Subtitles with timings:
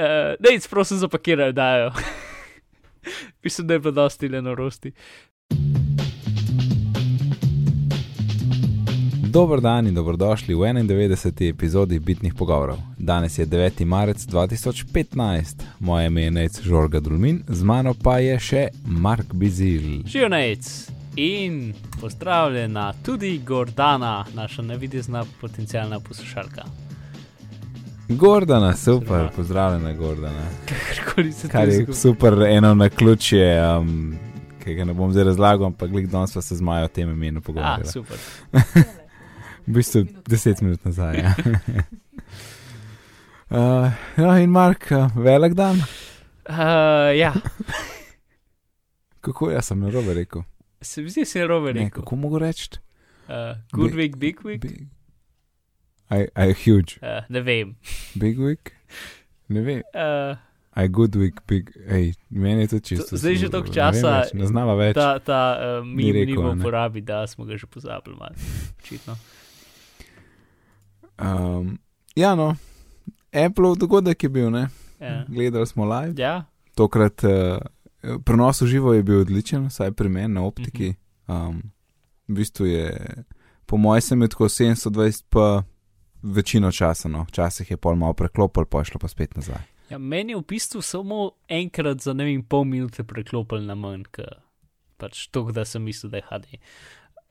[0.00, 0.06] Uh,
[0.40, 1.92] ne, prosim, zapakirajo, dajo.
[3.44, 4.92] Mislim, da je bilo dosti le norosti.
[9.30, 11.50] Dober dan in dobrodošli v 91.
[11.50, 12.78] epizodi Bitnih pogovorov.
[12.98, 13.84] Danes je 9.
[13.84, 20.02] marec 2015, moje ime je Nec Žorga Dulmin, z mano pa je še Mark Bizil.
[20.06, 26.89] Živijo Nec in pozdravljena tudi Gordana, naša nevidna potencijalna poslušalka.
[28.10, 30.42] Gordana, super, pozdravljena, Gordana.
[30.66, 31.94] Kakorkoli se Kar je zgodi.
[31.94, 34.18] super, eno na ključje, um,
[34.60, 37.38] ki ga ne bom zdaj razlagal, ampak glik danes pa se zmaja o tem imenu
[37.38, 37.86] Ah, pogovarjala.
[37.86, 38.16] super.
[39.66, 41.16] V bistvu deset minut nazaj.
[41.16, 41.34] Ja.
[43.50, 45.76] uh, no, in Mark, uh, velik dan.
[46.48, 46.56] Uh,
[47.14, 47.32] ja,
[49.20, 50.42] Kako jaz sem na robe rekel?
[50.82, 52.02] se mi zdi, da si narobe Ne, rekel.
[52.02, 52.68] kako mogo reči?
[53.28, 53.34] Uh,
[53.72, 54.60] good Big- week, big week.
[54.60, 54.86] Big.
[56.10, 56.98] I, I huge.
[57.00, 57.76] Uh, ne vem.
[58.14, 58.72] Big week?
[59.48, 59.82] Ne vem.
[59.94, 60.36] Uh,
[60.74, 61.70] I good week, big.
[61.88, 63.16] Ej, meni je to čisto.
[63.16, 64.94] zdaj že toliko ne časa vem več, Ne znava več.
[64.94, 66.54] ta ta uh, mi Ni rekel, ne.
[66.56, 68.16] uporabi, da smo ga že pozabili.
[68.16, 68.34] malo.
[68.76, 69.14] Očitno.
[71.16, 71.78] Um,
[72.14, 72.56] ja, no.
[73.30, 74.68] Apple dogodek je bil, ne?
[74.98, 75.24] Ja.
[75.28, 76.14] Gledali smo live.
[76.16, 77.58] ja, Tokrat uh,
[78.20, 80.94] prenos v živo je bil odličen, vsaj pri meni na optiki.
[81.26, 81.62] Um,
[82.26, 82.86] v bistvu je,
[83.66, 85.62] po mojem, sem je tako 720, pa
[86.22, 89.62] večino časa, no, včasih je pol malo preklopil, pa je šlo pa spet nazaj.
[89.90, 94.04] ja, meni je v bistvu samo enkrat za ne vem, pol minute preklopil na manj,
[94.12, 94.38] ker
[94.96, 96.60] pač to, da sem mislil, da je HD.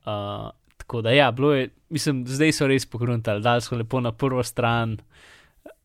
[0.05, 4.11] Uh, tako da ja, bilo je, mislim, zdaj so res pogruntali, dali so lepo na
[4.11, 4.97] prvo stran.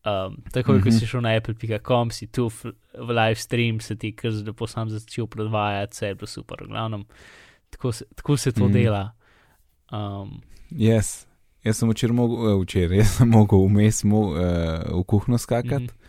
[0.05, 0.83] Um, tako, mm -hmm.
[0.83, 0.97] ko Mhm.
[0.97, 4.89] si šel na apple.com, si tu v, v live stream, se ti kar lepo sam
[4.89, 7.05] začel predvajati, vse je bilo super, v glavnem.
[7.69, 8.71] Tako se, tako se to mm.
[8.71, 9.11] dela.
[9.91, 11.25] Um, Yes.
[11.65, 14.39] Jaz sem včeraj mogel, uh, včeraj, jaz sem mogel vmes mo, uh,
[14.99, 15.89] v kuhno skakati.
[15.89, 16.01] mhm.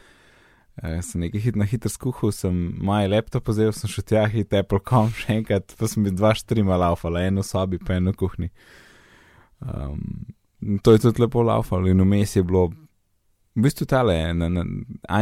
[0.76, 2.52] Uh, sem nekaj hit, na hitro skuhal, sem
[2.84, 6.77] moj laptop vzel, sem šel tja, hit Apple.com še enkrat, pa sem bil dva štrima
[6.77, 8.50] laufala, eno sobi, pa eno kuhni.
[9.64, 10.27] Um,
[10.61, 12.66] in to je tudi lepo laufalo in vmes je bilo,
[13.56, 14.66] v bistvu tale, na, na,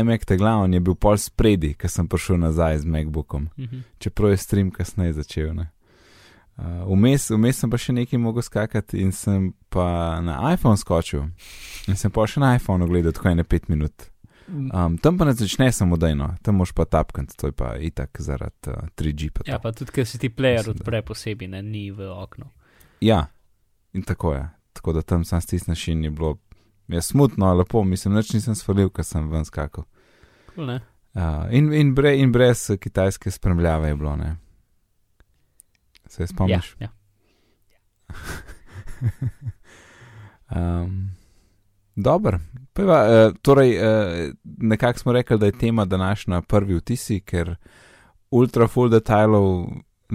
[0.01, 3.85] iMac te glavni je bil pol spredi, ker sem prišel nazaj z MacBookom, Mhm.
[4.03, 5.55] čeprav je stream kasneje začel.
[5.55, 5.69] Ne.
[6.59, 11.27] Uh, vmes, vmes sem pa še nekaj mogel skakati in sem pa na iPhone skočil.
[11.91, 14.07] In sem pa še na iPhonu gledal tako ene pet minut.
[14.47, 18.21] Um, tam pa ne začne samo dejno, tam moš pa tapkati, to je pa itak
[18.21, 19.31] zaradi uh, 3G.
[19.33, 22.51] Pa Ja, pa tudi, ker si ti player Mislim, odpre posebej, ne, ni v oknu.
[23.01, 23.25] ja,
[23.97, 24.45] in tako je.
[24.77, 26.37] Tako da tam sam stisneš in je bilo
[26.89, 29.85] je smutno, lepo, mislim, nič nisem svalil, ker sem ven skakal.
[30.53, 30.81] Cool, ne?
[31.15, 34.37] Uh, in, in, bre, in brez kitajske spremljave je bilo, ne.
[36.07, 36.77] Se ja, spomniš?
[36.81, 36.89] ja.
[40.55, 41.11] Um,
[41.97, 42.39] Dobro,
[42.73, 43.85] Pojva, uh, torej, uh,
[44.45, 47.57] nekako smo rekli, da je tema današnja prvi vtisi, ker
[48.31, 49.67] ultra full detajlov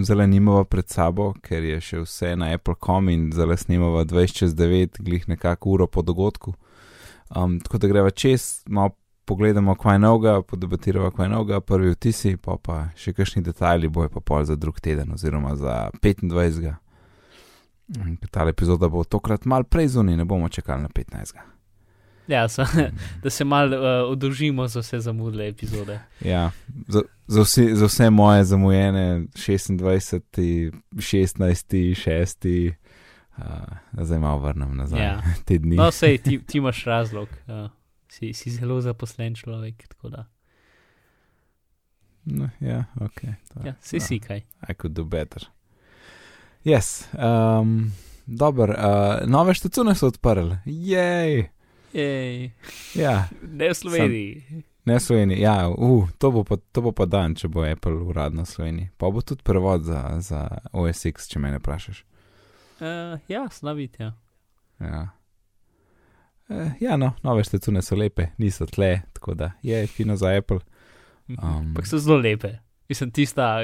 [0.04, 4.56] zelo nimamo pred sabo, ker je še vse na Apple.com in zelo snimamo 20 čez
[4.56, 6.54] 9, glih nekako uro po dogodku.
[7.36, 8.92] Um, tako da greva čez, malo
[9.26, 14.20] pogledamo, kaj novega, podebatiramo, kaj novega, prvi vtisi, pa pa še kakšni detajli bojo pa
[14.20, 16.74] pol za drug teden oziroma za 25.
[17.90, 21.34] Mm, Ta epizoda bo tokrat mal prej zunaj, ne bomo čakali na 15.
[22.28, 22.62] ja so,
[23.24, 26.00] da se malo uh, odložimo za vse zamudle epizode.
[26.22, 26.52] Ja,
[26.88, 30.22] za, za, vsi, za vse moje zamujene 26,
[30.94, 32.74] 16, 6,
[33.38, 33.44] uh,
[33.96, 35.22] zdaj malo vrnem nazaj Ja.
[35.46, 35.76] te dni.
[35.76, 37.28] No, sej, ti, ti imaš razlog.
[37.48, 37.70] Uh,
[38.08, 40.26] si, si zelo zaposlen človek, tako da.
[42.26, 43.20] No, ja, ok.
[43.50, 44.42] to- Ja, si si kaj.
[44.62, 45.42] I could do better.
[46.70, 47.92] Yes, um,
[48.26, 50.58] dobro, uh, nove štacune so odprli.
[50.66, 51.50] Jej!
[51.94, 52.52] Jej,
[52.96, 54.44] Ja, ne v Sloveniji.
[54.86, 55.42] ne v Sloveniji.
[55.42, 58.90] Ja, uh, to, bo pa, to bo pa dan, če bo Apple uradno v Sloveniji.
[58.98, 62.04] Pa bo tudi prevod za, za OS X, če me ne vprašaš.
[62.78, 64.04] Uh, ja, slaviti.
[64.04, 64.14] Ja.
[64.80, 65.08] Ja.
[66.50, 70.60] Eh, ja, no, nove štacune so lepe, niso tle, tako da je fino za Apple.
[71.30, 71.38] Um.
[71.42, 72.60] Ampak so zelo lepe.
[72.90, 73.58] Mislim, tista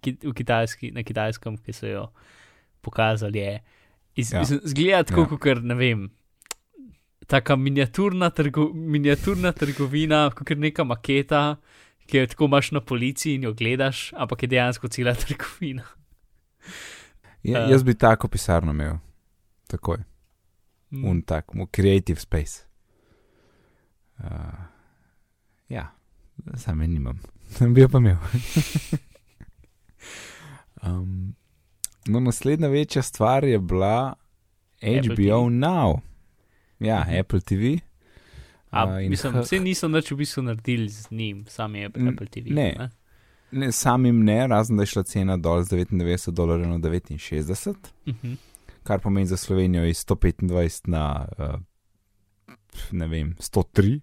[0.00, 2.04] ki, kitajski, na kitajskem, ki so jo
[2.80, 3.60] pokazali, je.
[4.16, 4.40] Iz, Ja.
[4.40, 5.38] mislim, zgleda tako, Ja.
[5.38, 6.08] kot ne vem.
[7.26, 11.56] Taka miniaturna, trgo, miniaturna trgovina, kot neka maketa,
[12.06, 15.82] ki jo tako imaš na policiji in jo gledaš, ampak je dejansko cela trgovina.
[17.42, 17.70] Ja, Eh.
[17.70, 18.96] jaz bi tako pisarno imel,
[19.66, 19.98] takoj,
[20.90, 21.04] Mm.
[21.04, 22.64] un tak, mu creative space.
[24.18, 24.26] Uh,
[25.68, 25.86] ja,
[26.56, 27.20] sam je nimam,
[27.74, 28.16] bi jo pa imel.
[30.82, 31.34] um,
[32.06, 34.14] no, naslednja večja stvar je bila
[34.76, 35.50] Apple HBO TV.
[35.50, 36.00] Now.
[36.80, 37.16] Ja, Mhm.
[37.16, 37.78] Apple TV.
[38.70, 42.44] A, Uh, mislim, vse niso nič v bistvu naredili z njim, sam je Apple TV.
[42.46, 42.90] ne.
[43.52, 46.78] Ne, samim ne, razen da je šla cena dol z 99 dolarjev na
[47.18, 47.76] 69,
[48.06, 48.32] Mhm.
[48.82, 50.46] kar pomeni za Slovenijo iz 125
[50.84, 51.60] na uh,
[52.92, 54.00] ne vem, 103.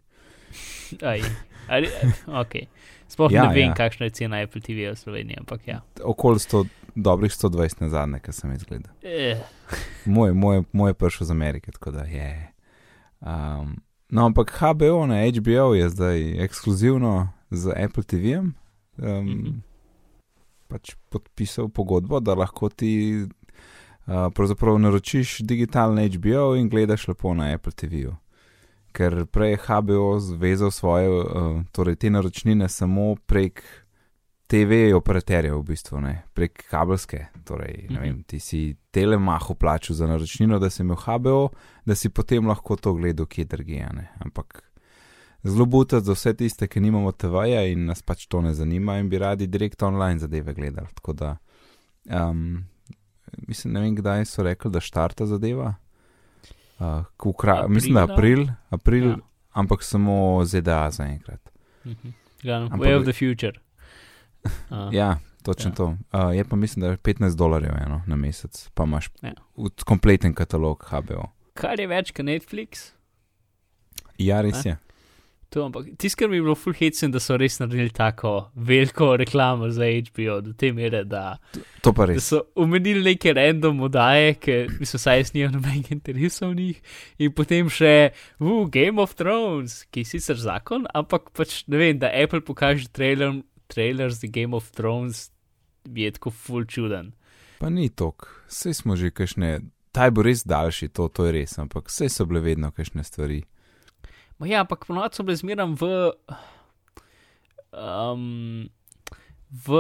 [1.01, 1.21] Aj,
[1.67, 1.87] ali,
[2.27, 2.65] okay.
[3.07, 3.73] Sploh Ja, ne vem, ja.
[3.73, 5.81] kakšna je cena Apple TV v Sloveniji, ampak ja.
[6.03, 6.65] Okoli 100,
[6.97, 8.93] dobrih 120 na zadnje, kar sem izgledal.
[9.03, 9.41] Eh,
[10.05, 12.51] Moj, moj, moj je prišel z Amerike, tako da je.
[13.19, 18.53] Um, no, ampak HBO na HBO je zdaj ekskluzivno z Apple TV-jem.
[18.97, 19.43] Um, mm.
[19.43, 19.59] -hmm.
[20.67, 27.53] Pač podpisal pogodbo, da lahko ti uh, pravzaprav naročiš digitalni HBO in gledaš lepo na
[27.53, 28.15] Apple TV-ju.
[28.91, 33.63] Ker prej je HBO zvezal svoje, uh, torej te naročnine samo prek
[34.47, 37.25] TV operaterjev, v bistvu, ne, prek kabelske.
[37.43, 38.01] Torej, ne Mhm.
[38.01, 38.61] vem, ti si
[38.91, 41.49] telemahu plačal za naročnino, da si imel HBO,
[41.85, 43.89] da si potem lahko to gledal kje drugje.
[43.93, 44.07] ne.
[44.19, 44.63] Ampak
[45.43, 49.09] zelo buta za vse tiste, ki nimamo TV-ja in nas pač to ne zanima in
[49.09, 50.87] bi radi direkt online zadeve gledali.
[50.93, 51.37] Tako da,
[52.05, 52.63] um,
[53.39, 55.73] mislim, ne vem, kdaj so rekli, da štarta zadeva.
[56.79, 56.85] Uh,
[57.17, 59.17] kukra, mislim, da april, april ja.
[59.51, 61.49] ampak samo ZDA zaenkrat.
[61.85, 62.09] Mhm.
[62.43, 63.53] Glavno, Ampak- Way of the future.
[64.43, 65.75] Uh, Ja, točno Ja.
[65.75, 65.85] to.
[65.85, 69.33] Uh, je pa mislim, da je 15 dolarjev eno na mesec, pa imaš Ja.
[69.85, 71.29] kompleten katalog HBO.
[71.53, 72.91] Kar je več kot Netflix.
[74.17, 74.71] Ja, res Ne?
[74.71, 74.77] je.
[75.49, 79.15] To, ampak tisto, kar mi je bilo full hecen, da so res naredili tako veliko
[79.15, 81.37] reklamo za HBO, do te mere, da,
[81.81, 86.47] To pa da so omenili neke random oddaje, ki so saj jaz nijo nobenega interesa
[86.47, 86.81] v njih,
[87.17, 91.95] in potem še uh, Game of Thrones, ki je sicer zakon, ampak pač ne vem,
[91.97, 95.31] da Apple pokaže trailer, trailer za Game of Thrones,
[95.85, 97.13] je tako full čuden.
[97.59, 99.59] Pa ni tok, vse smo že kašne.
[99.91, 103.03] Ta je bil res daljši, to, to je res, ampak vse so bile vedno kašne
[103.03, 103.41] stvari.
[104.37, 106.11] Ma ja, ampak ponovadi so bile zmeram v.
[107.71, 108.67] Um,
[109.49, 109.79] v,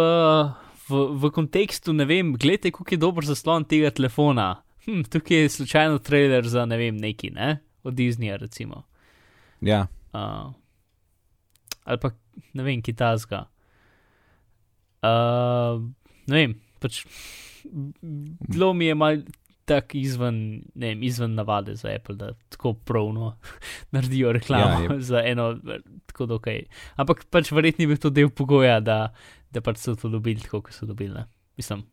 [0.87, 4.63] v, v kontekstu, ne vem, gledajte, kako je dober zaslon tega telefona.
[4.87, 7.59] Hm, tukaj je slučajno trailer za ne vem, neki, ne?
[7.83, 8.85] Od Disneyja, recimo.
[9.61, 9.87] Ja,
[10.17, 10.53] Uh,
[11.83, 12.11] ali pa
[12.53, 13.45] ne vem, kitajska.
[15.07, 15.81] Uh,
[16.27, 17.03] ne vem, pač.
[18.47, 19.23] Bilo mi je mal
[19.67, 20.37] tako izven,
[20.75, 23.33] ne vem, izven navade za Apple, da tako pravno
[23.95, 25.49] naredijo reklamo Ja, za eno,
[26.05, 26.61] tako dokaj.
[26.95, 29.11] Ampak pač verjetno je bil to del pogoja, da,
[29.51, 31.13] da pač so to dobili tako, kot so dobili.
[31.13, 31.27] Ne?
[31.59, 31.83] Mislim,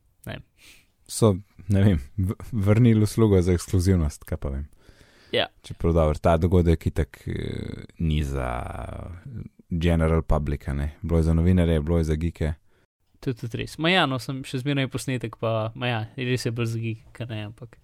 [1.06, 1.37] so,
[1.69, 2.00] ne vem,
[2.52, 4.69] vrnili uslugo za ekskluzivnost, kaj pa vem.
[5.32, 5.46] Ja.
[5.62, 8.50] Čeprav dobro, ta dogodek itak eh, ni za
[9.70, 10.93] general public, ne.
[11.02, 12.52] Bilo je za novinarje, bilo je za gike.
[13.25, 13.79] To je tudi res.
[13.81, 17.31] Ma ja, no, sem še zmeraj posnetek, pa ma ja, res je bolj zgig, kaj
[17.32, 17.79] ne, ampak.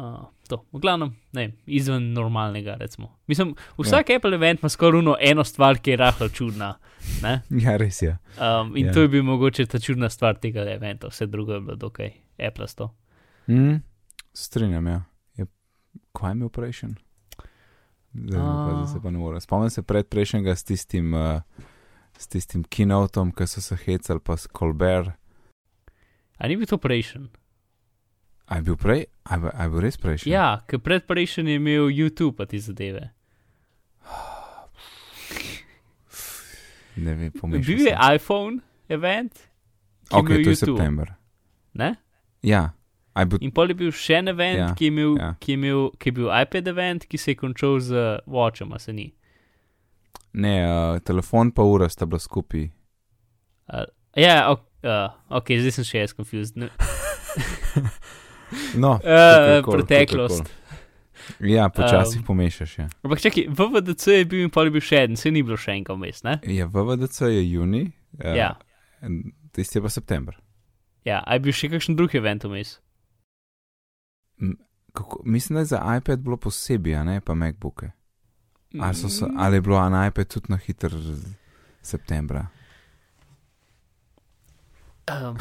[0.00, 3.10] Uh, to, v glavnem, ne, izven normalnega, recimo.
[3.28, 4.16] Mislim, vsak ja.
[4.16, 6.70] Apple event ima skoraj eno stvar, ki je rahlo čudna.
[7.22, 7.34] Ne?
[7.64, 8.16] Ja, res je.
[8.40, 8.94] Um, in Ja.
[8.96, 12.68] to je bil mogoče ta čudna stvar tega eventa, vse drugo je bilo dokaj Apple
[12.68, 12.88] sto.
[13.46, 13.82] Mm,
[14.32, 15.02] strinjam, ja.
[15.36, 15.46] Je,
[16.16, 16.96] kaj je imel prejšen?
[18.14, 18.72] Zdaj, uh, A.
[18.80, 19.40] zdaj se pa ne morem.
[19.40, 21.40] Spomnim se pred prejšnjega s tistim, uh,
[22.22, 25.10] s tistim kinotom, ki so se hecali, pa s Colbert.
[26.38, 27.26] A ni bil to prejšen?
[28.46, 29.04] A je bil prej?
[29.24, 30.28] A je, a je bil res prejšen?
[30.28, 33.10] Ja, ker pred prejšen je imel YouTube pa ti zadeve.
[36.96, 38.14] Ne vem, pomešal Bil je sem.
[38.14, 38.56] iPhone
[38.88, 39.32] event,
[40.10, 40.76] Ok, je to je YouTube.
[40.76, 41.14] september.
[41.72, 41.94] Ne?
[42.42, 42.74] Ja,
[43.16, 43.38] je bil.
[43.40, 45.24] In pol je bil še en event, Ja, ki, je imel, ja.
[45.24, 45.36] ja.
[45.40, 47.90] ki, je imel, ki je bil iPad event, ki se je končal z
[48.26, 49.08] Watchom, a se ni.
[50.32, 52.68] Ne, uh, telefon pa ura sta bila skupaj.
[53.68, 53.84] Uh,
[54.16, 56.56] ja, ok, uh, ok, zdaj sem še jaz confused.
[56.56, 56.70] Ne,
[58.76, 60.50] No, uh, kakorkoli, preteklost.
[61.40, 62.78] Ja, počasi um, pomešaš.
[62.78, 62.88] Ja.
[63.04, 65.76] Ampak čakaj, VVDC je bil in pol je bil še en, se ni bilo še
[65.76, 66.34] enega vmes, ne?
[66.50, 67.82] Ja, VVDC je juni,
[68.18, 68.50] uh, Ja.
[69.54, 70.36] tisti je pa september.
[71.06, 72.76] Ja, a je bil še kakšen drug event vmes?
[74.92, 77.92] Kako, mislim, da je za iPad bilo posebej, a ne pa MacBooke.
[78.80, 80.92] Ali, so, se- ali je bilo na iPad tudi na hiter
[81.82, 82.46] septembra?
[85.10, 85.36] Um,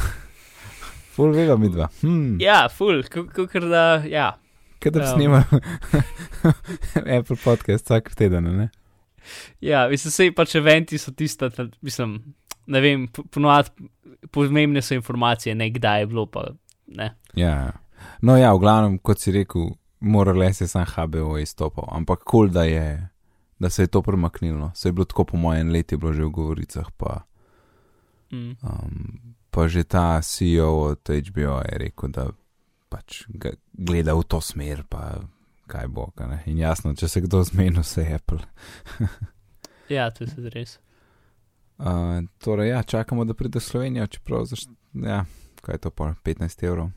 [1.16, 1.90] Ful vega mi dva.
[2.02, 3.04] Hm, ja, full,
[3.36, 4.32] kot da, ja.
[4.80, 5.08] Kaj da um.
[5.14, 5.44] snimal
[7.20, 8.70] Apple podcast vsak teden, ne?
[9.62, 12.16] Ja, mislim, sej pač eventi so tista, ta- mislim,
[12.68, 13.90] ne vem, po- ponovadi
[14.34, 16.48] pomembne so informacije, ne kdaj je bilo, pa
[16.88, 17.12] ne.
[17.38, 17.72] Ja.
[18.26, 22.54] No, ja, v glavnem, kot si rekel, moral je sam HBO izstopal, ampak kul, cool,
[22.56, 22.88] da, je,
[23.62, 24.72] da se je to premaknilo.
[24.74, 27.22] Se je bilo tako po mojem letu, bilo že v govoricah, pa,
[28.32, 28.56] Mm.
[28.64, 32.30] um, pa že ta CEO od HBO je rekel, da
[32.90, 33.26] pač
[33.76, 35.20] gleda v to smer, pa
[35.68, 36.10] kaj bo.
[36.16, 36.48] Kaj.
[36.48, 38.40] In jasno, če se kdo zmeni, vse je Apple.
[39.92, 40.80] Ja, to je res.
[41.76, 44.64] Uh, torej, ja, čakamo, da pride Slovenija, čeprav, zaš,
[44.96, 45.26] ja,
[45.62, 46.92] kaj je to, pa 15 evrov.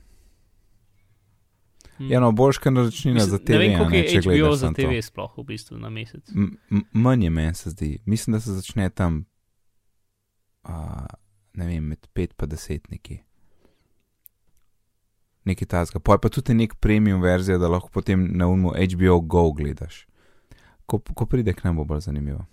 [1.99, 2.11] Mm.
[2.11, 3.53] Ja, no, boljška naročnina Mislim, za ne TV.
[3.53, 4.83] vem, a koliko ne, je če HBO za samo to.
[4.83, 6.29] TV sploh v bistvu na mesec.
[6.71, 7.99] M- Manj je meni se zdi.
[8.07, 9.25] Mislim, da se začne tam,
[10.65, 11.07] uh,
[11.55, 13.19] ne vem, med 5 in 10 neki.
[15.45, 15.99] Nekaj tasga.
[15.99, 20.07] Pa je pa tudi nek premium verzija, da lahko potem na umu HBO Go gledaš.
[20.87, 22.47] Ko, ko pride k nam, bo bolj zanimivo.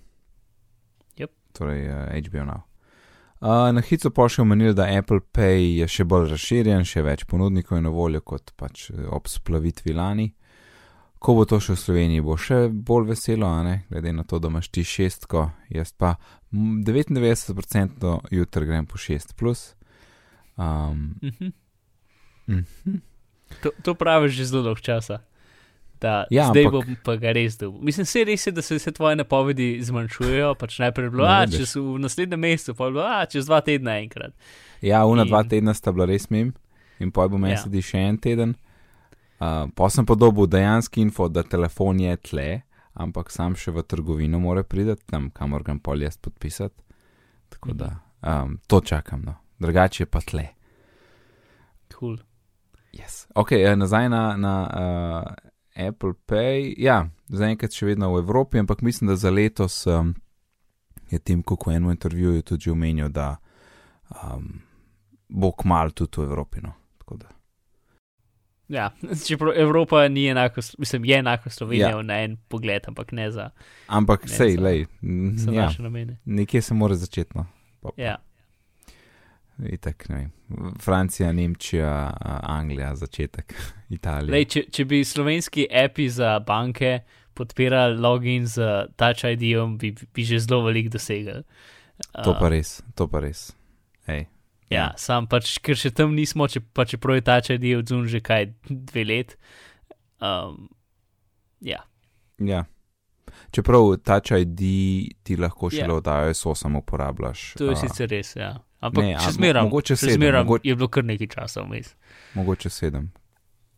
[1.18, 1.30] Yep.
[1.54, 2.62] Torej, uh, HBO Now.
[3.42, 7.24] Uh, na hitro pa še omenili, da Apple Pay je še bolj razširjen, še več
[7.26, 10.28] ponudnikov je na voljo kot pač eh, ob splavitvi lani.
[11.22, 13.50] Ko bo to še v Sloveniji, bo še bolj veselo,
[13.90, 16.16] glede na to, da imaš ti šestko, jaz pa
[16.54, 19.72] mm, 99% jutri grem po šest plus.
[20.58, 21.52] Um, Mhm.
[22.48, 23.02] mhm.
[23.64, 25.20] To, to praviš že zelo dolgo časa.
[26.02, 27.82] Da, Ja, zdaj ampak- bom pa ga res dobil.
[27.84, 30.56] Mislim, se res je, da se vse tvoje napovedi zmanjšujejo.
[30.56, 33.62] Pač najprej je bilo, a čez v naslednjem mesecu, pa je bilo, a čez dva
[33.62, 34.34] tedna enkrat.
[34.82, 36.54] Ja, una In- dva tedna sta bila res mim,
[37.00, 37.62] in poj bo meni Ja.
[37.62, 38.56] sledi še en teden.
[39.40, 42.62] Uh, pa sem podobil dejanski info, da telefon je tle,
[42.94, 46.82] ampak sam še v trgovino mora priti, tam kamor ga pol jaz podpisati.
[47.50, 47.90] Tako da
[48.22, 49.36] um, to čakam, no.
[49.60, 50.50] drugače pa tle.
[51.90, 52.18] Cool.
[52.94, 53.28] Yes.
[53.36, 56.76] Ok, eh, nazaj na, na uh, Apple Pay.
[56.78, 60.14] Ja, zaenkrat še vedno v Evropi, ampak mislim, da za letos um,
[61.10, 63.38] je Tim Cook v enem intervjuju tudi omenil, da
[64.26, 64.62] um,
[65.30, 66.60] bo kmal tudi v Evropi.
[66.62, 66.74] No.
[68.70, 68.92] Ja,
[69.28, 72.02] čeprav Evropa ni enako, mislim, je enako Slovenija Ja.
[72.02, 73.50] na en pogled, ampak ne za,
[73.88, 74.86] Ampak Ne, sej, za- lej,
[75.36, 76.18] za ja, naše namene.
[76.26, 77.32] nekje se mora začeti.
[77.36, 77.46] No.
[77.82, 78.16] Pa- Ja.
[79.60, 80.30] Itak, ne.
[80.82, 83.54] Francija, Nemčija, Anglija, začetek,
[83.98, 84.32] Italija.
[84.32, 87.00] Lej, če, če bi slovenski api za banke
[87.34, 88.62] podpirali login z
[88.96, 91.44] Touch ID-om, bi, bi že zelo veliko dosegli.
[92.24, 93.52] To Uh, pa res, to pa res.
[94.10, 94.26] Ej.
[94.70, 98.22] Ja, sam pač, ker še tam nismo, če, pa čeprav je Touch ID odzun že
[98.26, 99.38] kaj dve let.
[100.20, 100.70] Um,
[101.62, 101.84] ja,
[102.42, 102.64] Ja.
[103.54, 104.62] Čeprav Touch ID
[105.24, 105.84] ti lahko Ja.
[105.86, 107.54] šele od iOS 8 uporabljaš.
[107.58, 108.34] to je a, sicer res.
[108.36, 108.58] Ja.
[108.82, 111.92] Ampak Ne, še zmeraj, mogoče še zmeraj mogo- je bilo kar nekaj časa vmes.
[112.34, 113.12] Mogoče sedem.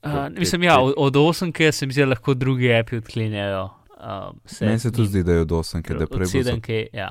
[0.04, 3.64] Uh, mislim, ja, od, od 8, ki se mi zdi, lahko drugi api odklenjajo.
[3.98, 6.52] Um, Meni se tudi zdi, da je od 8, ker da Od prej bilo.
[6.52, 7.10] 7, ki, ja.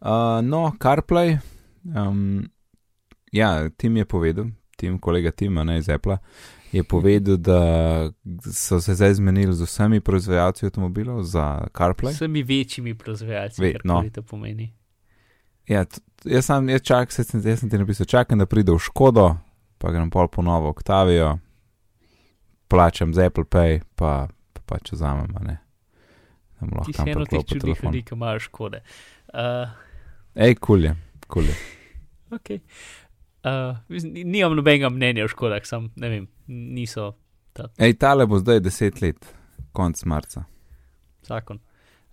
[0.00, 0.08] Uh,
[0.42, 1.38] no, CarPlay.
[1.86, 2.50] Um,
[3.32, 4.44] ja, Tim je povedal,
[4.76, 6.18] Tim, kolega Tima ne, iz Apple,
[6.72, 7.60] je povedal, da
[8.44, 12.12] so se zdaj zmenili z vsemi proizvajalci avtomobilov za CarPlay.
[12.12, 14.02] Vsemi večjimi proizvajalci, Ve- kar no.
[14.12, 14.72] to pomeni.
[15.68, 15.84] Ja,
[16.24, 19.36] jaz sem, jaz čak, se, jaz sem ti napisal, čakam, da pride v Škodo,
[19.78, 21.38] pa grem pol ponovo v Octavio,
[22.68, 25.56] plačam z Apple Pay, pa, pa pač vzamem, a ne.
[26.60, 28.82] Da mu lahko Ti si eno teh čudnih ljudi, ki imajo škode.
[29.32, 29.70] Uh,
[30.34, 30.94] Ej, kulje,
[31.26, 31.54] kulje.
[32.30, 32.60] okay.
[33.44, 37.12] uh, ni- nimam nobenega mnenja o škodah, sam ne vem, niso
[37.78, 39.26] Ej, tale bo zdaj 10 let,
[39.72, 40.44] konc marca.
[41.22, 41.58] zakon.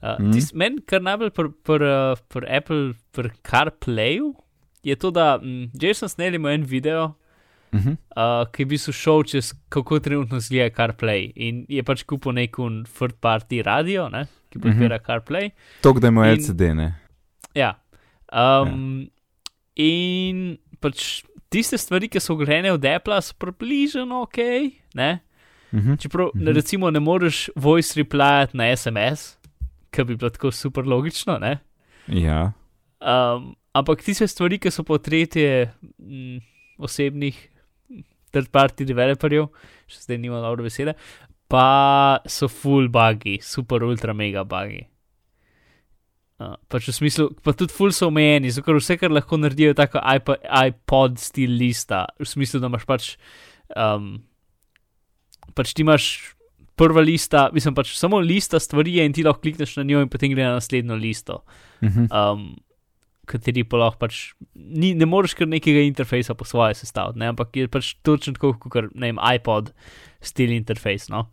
[0.02, 0.28] Uh, Mhm.
[0.32, 0.42] mm.
[0.54, 4.34] Meni kar najbolj pri pr, uh, pr Apple, pri CarPlayu,
[4.84, 7.16] je to, da mm, Jason Snell ima en video,
[7.72, 7.92] Uh -huh.
[8.18, 11.32] uh, ki bi se šel čez kako trenutno zgleda CarPlay.
[11.36, 12.56] In je pač kupil nek
[12.98, 15.06] third party radio, ne, ki podpira mm -hmm.
[15.06, 15.50] CarPlay.
[15.82, 16.96] To, da ima LCD, ne.
[17.56, 17.76] Ja.
[18.34, 19.08] Um, ja.
[19.76, 24.38] In pač tiste stvari, ki so grene od Apple, so približno ok.
[24.94, 25.20] Ne?
[25.74, 25.98] Uh -huh.
[26.02, 26.48] Čeprav, mm Mhm.
[26.48, 26.54] -hmm.
[26.56, 29.38] recimo, ne moreš voice replyati na SMS,
[29.92, 31.38] kar bi bilo tako super logično.
[31.42, 31.58] Ne?
[32.08, 32.52] Ja,
[33.00, 35.72] Um, ampak tiste stvari, ki so potretje
[36.04, 36.40] m,
[36.84, 37.38] osebnih,
[38.34, 39.48] third party developerjev,
[39.88, 40.98] še zdaj nima dobro besede,
[41.50, 44.84] pa so full bugi, super ultra mega bugi.
[46.40, 49.72] Uh, pač v smislu, pa tudi full so omejeni, zato ker vse, kar lahko naredijo,
[49.72, 53.10] je tako iPod, iPod stil lista, v smislu, da imaš pač,
[53.80, 54.12] um,
[55.56, 56.12] pač ti imaš
[56.80, 60.10] prva lista, mislim pač samo lista stvari je in ti lahko klikneš na njo in
[60.12, 62.34] potem gre na naslednjo listo uh -huh.
[62.34, 62.56] um,
[63.30, 64.20] kateri pa lahko pač
[64.56, 67.30] ni, ne moreš kar nekega interfejsa po svoje sestaviti, ne?
[67.34, 69.72] ampak je pač točno tako kot ne vem, iPod
[70.22, 71.10] stil interfejs.
[71.14, 71.28] No?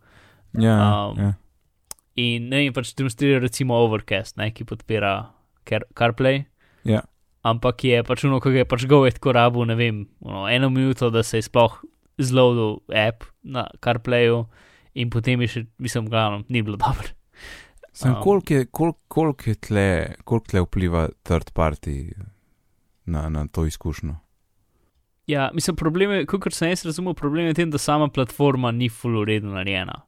[0.53, 0.77] ja,
[1.09, 1.33] um, ja.
[2.17, 4.51] In ne vem, pač demonstrira recimo Overcast, ne?
[4.53, 5.33] ki podpira
[5.67, 6.45] Car CarPlay.
[6.87, 7.03] Ja.
[7.47, 11.11] Ampak je pač ono, ga je pač Go tako rabu, ne vem, ono, eno minuto,
[11.13, 11.81] da se je sploh
[12.17, 14.47] zloadil app na CarPlayu
[14.97, 17.13] in potem je še, mislim, glavno, ni bilo dobro.
[17.97, 19.89] Sem, Um, koliko, je, koliko, koliko, je tle,
[20.23, 22.11] koliko tle vpliva third party
[23.09, 24.13] na, na to izkušnjo?
[25.27, 28.71] Ja, mislim, problem je, kot sem jaz razumel, problem je v tem, da sama platforma
[28.71, 30.03] ni full uredno narejena.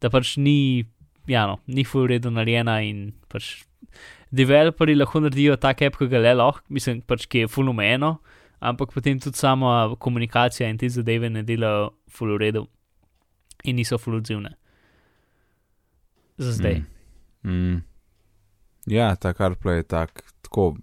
[0.00, 0.84] da pač ni,
[1.28, 3.64] ja, no, ni full redo narejena in pač
[4.36, 8.16] developeri lahko naredijo tak app, ki ga le lahko, mislim, pač ki je full omejeno,
[8.60, 12.66] ampak potem tudi sama komunikacija in te zadeve ne delajo full redo
[13.64, 14.54] in niso full odzivne.
[16.38, 16.82] Za zdaj.
[17.44, 17.50] Mm.
[17.50, 17.82] Mm.
[18.86, 20.76] Ja, ta CarPlay je tak, tako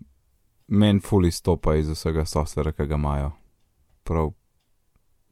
[0.68, 3.32] meni fully stopa iz vsega softvera, ki ga imajo.
[4.04, 4.34] Prav,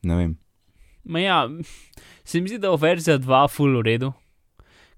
[0.04, 0.38] ne vem.
[1.04, 1.50] Ma ja,
[2.24, 4.14] se mi zdi, da je verzija 2 full v redu.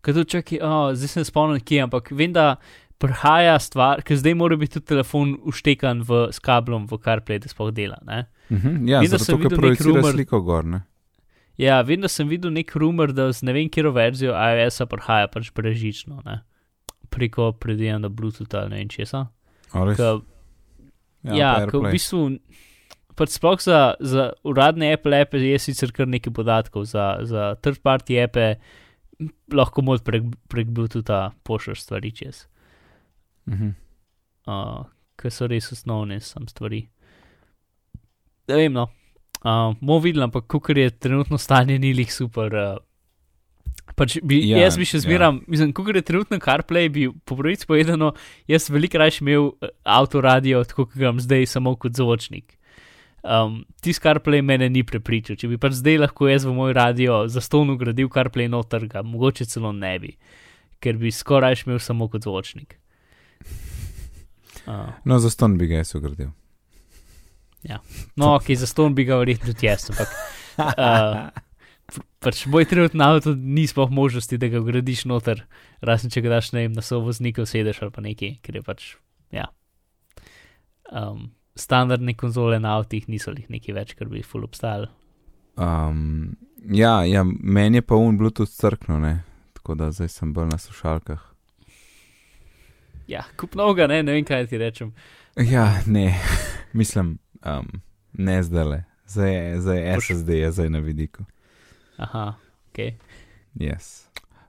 [0.03, 2.57] Ker to čakaj, oh, zdaj sem spomnil, kje, ampak vem, da
[2.99, 7.47] prihaja stvar, ker zdaj mora biti tudi telefon uštekan v, s kablom v CarPlay, da
[7.51, 7.97] sploh dela.
[8.07, 8.25] Ne?
[8.51, 10.83] Mhm, ja, Vem, zato, ker projicira rumor- sliko gor, ne?
[11.57, 15.27] Ja, vem, da sem videl nek rumor, da z ne vem, kjer verzijo iOS-a prihaja
[15.29, 16.39] pač brežično, ne?
[17.13, 19.27] preko predvidevanja Bluetootha ali ne vem česa.
[19.69, 20.07] Ka,
[21.29, 22.21] ja, pa ker v bistvu,
[23.13, 28.17] pač sploh za, za uradne Apple appe je sicer kar nekaj podatkov, za, za third-party
[28.23, 28.47] appe
[29.21, 32.47] m, lahko mod prek, prek Bluetootha pošljaš stvari čez,
[33.45, 33.69] Mhm.
[34.49, 34.85] uh,
[35.19, 36.87] ker so res osnovne sam stvari.
[38.49, 38.87] Ne vem, no.
[39.43, 42.55] Uh, Mo videl, ampak kukar je trenutno stanje ni lih super.
[42.55, 42.81] Uh,
[43.93, 45.51] Pač bi, Ja, ja, jaz bi še zmeram, ja.
[45.53, 48.13] mislim, ko gre trenutno CarPlay, bi po pravici povedano,
[48.49, 52.55] jaz veliko raje imel eh, avtoradio, tako kot ga imam zdaj, samo kot zvočnik.
[53.23, 55.37] Um, Tisti CarPlay mene ni prepričal.
[55.39, 59.03] Če bi pač zdaj lahko jaz v moj radio za ston ugradil CarPlay noter, ga
[59.05, 60.15] mogoče celo ne bi,
[60.81, 62.79] ker bi skoraj imel samo kot zvočnik.
[64.63, 66.31] Uh, No, za ston bi ga jaz ugradil.
[68.15, 70.13] No, ok, za ston bi ga verjetno tudi jaz, ampak.
[70.57, 71.29] Uh,
[72.23, 75.43] Pač moj trenutni avto ni sploh možnosti, da ga ugradiš noter,
[75.83, 78.85] razen če ga daš ne vem, na sovoznikov sedeš ali pa nekaj, ker je pač,
[79.35, 79.49] ja.
[80.87, 84.87] Um, standardne konzole na avtih niso jih nekaj več, kar bi full obstajali.
[85.59, 86.33] Um,
[86.71, 89.19] ja, ja, meni je pa un Bluetooth crkno, ne?
[89.63, 91.19] tako da zdaj sem bolj na slušalkah.
[93.07, 94.89] Ja, kup novega, ne, ne vem, kaj ti rečem.
[95.39, 96.09] Ja, ne,
[96.79, 97.67] mislim, um,
[98.13, 101.25] ne zdaj le, zdaj je, zdaj je Poš- SSD, je zdaj na vidiku.
[101.97, 102.33] Aha,
[102.67, 102.79] ok.
[103.55, 104.07] Yes.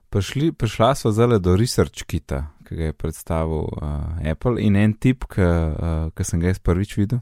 [0.09, 3.81] Prišli, prišla sva zdaj do Research Kita, ki ga je predstavil uh,
[4.23, 7.19] Apple in en tip, ki uh, sem ga jaz prvič videl.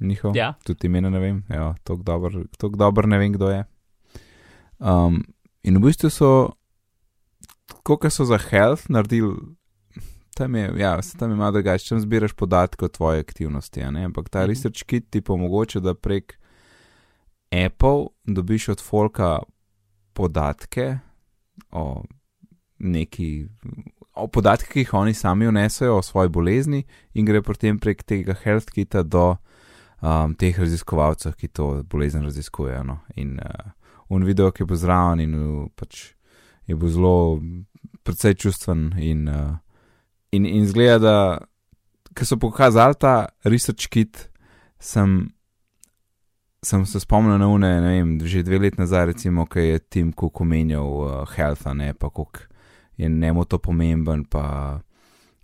[0.00, 0.54] Njihov, Ja.
[0.62, 3.64] tudi imena ne vem, ja, tako dober, tako dober ne vem, kdo je.
[4.78, 5.24] Um,
[5.66, 6.28] in v bistvu so,
[7.82, 9.34] kot so za health naredili,
[10.38, 14.38] tam je, ja, se tam ima drugače, tam zbiraš podatke o tvoji aktivnosti, ampak ta
[14.38, 14.48] Mhm.
[14.48, 16.38] Research Kit ti pa omogoča, da prek
[17.66, 19.38] Apple dobiš od Folka
[20.12, 20.98] podatke
[21.70, 22.04] o
[22.78, 23.46] neki.
[24.14, 28.34] O podatkih, ki jih oni sami vnesajo o svoji bolezni, in gre potem prek tega
[28.44, 29.36] health kita do
[30.02, 32.82] um, teh raziskovalcev, ki to bolezen raziskujejo.
[32.82, 32.98] No.
[33.16, 33.70] In uh,
[34.08, 36.14] un video, ki je bil zraven, in uh, pač
[36.66, 37.40] je bil zelo,
[38.02, 38.90] precej čustven.
[38.98, 39.56] In, uh,
[40.32, 41.38] in, in zgleda, da,
[42.14, 44.28] ker so pokazali ta research kit,
[44.78, 45.28] sem,
[46.64, 50.12] sem se spomnil na une, ne vem, že dve leti nazaj, recimo, ki je Tim
[50.12, 52.46] Cook omenjal uh, health, a ne pa koliko
[52.98, 54.80] je njemu to pomemben, pa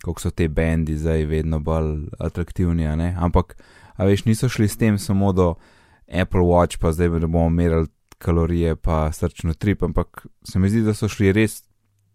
[0.03, 3.15] koliko so te bendi zdaj vedno bolj atraktivni, ne.
[3.17, 3.55] Ampak,
[3.95, 5.53] a veš, niso šli s tem samo do
[6.11, 10.81] Apple Watch, pa zdaj da bomo merili kalorije, pa srčno trip, ampak se mi zdi,
[10.81, 11.63] da so šli res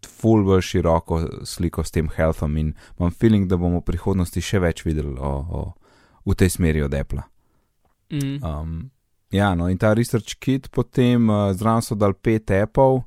[0.07, 4.59] full bolj široko sliko s tem healthom in imam feeling, da bomo v prihodnosti še
[4.59, 5.61] več videli o, o,
[6.25, 7.23] v tej smeri od Apple.
[8.11, 8.39] Mm.
[8.43, 8.91] Um,
[9.31, 13.03] ja, no, in ta research kit potem uh, zraven so dal pet appov,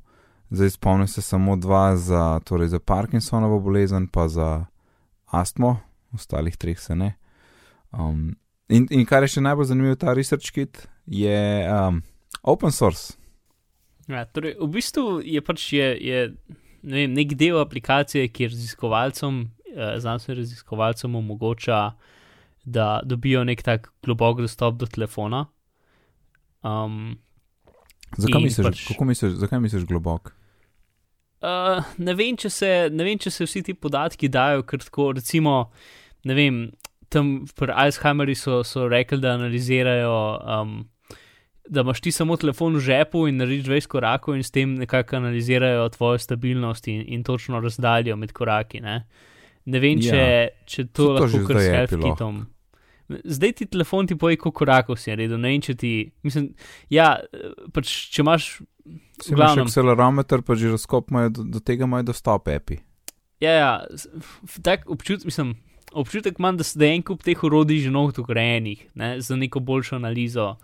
[0.49, 4.65] zdaj spomnim se samo dva za, torej za Parkinsonovo bolezen, pa za
[5.25, 5.77] astmo,
[6.13, 7.13] ostalih treh se ne.
[7.91, 8.35] Um,
[8.69, 12.01] in, in kar je še najbolj zanimivo, ta research kit je um,
[12.43, 13.13] open source.
[14.07, 16.19] Ja, torej, v bistvu je pač je, je
[16.85, 19.41] ne vem, nek del aplikacije, ki raziskovalcem,
[19.73, 21.81] eh, znanstvenim raziskovalcem omogoča,
[22.65, 25.45] da dobijo nek tak globok dostop do telefona.
[26.65, 27.17] Um,
[28.17, 30.33] Zakaj misliš, pač- misliš, zakaj misliš globok?
[31.45, 35.69] Uh, ne, vem, se, ne vem, če se vsi ti podatki dajo, ker tako, recimo,
[36.25, 36.59] ne vem,
[37.13, 40.77] tam pri Alzheimerju so, so rekli, da analizirajo, um,
[41.69, 45.15] da imaš ti samo telefon v žepu in narediš 20 korakov in s tem nekako
[45.15, 48.79] analizirajo tvojo stabilnost in, in točno razdaljo med koraki.
[48.81, 49.05] Ne,
[49.65, 50.11] ne vem, Ja.
[50.11, 52.45] če, če to lahko kar s zdaj health Apple kitom.
[53.23, 55.37] Zdaj ti telefon ti poje, koliko korakov si naredil.
[55.37, 55.91] Ne vem, če ti,
[56.25, 56.53] mislim,
[56.89, 57.19] ja,
[57.73, 58.61] pač če imaš
[59.21, 62.77] Si imaš akcelerometer, pa žiroskop imajo do, do tega imajo dostop api.
[63.41, 63.71] Ja, ja,
[64.61, 65.55] tak občutek, mislim,
[65.93, 69.59] občutek imam, da se da en kup teh orodij že mnogo ugrajenih, ne, za neko
[69.59, 70.55] boljšo analizo.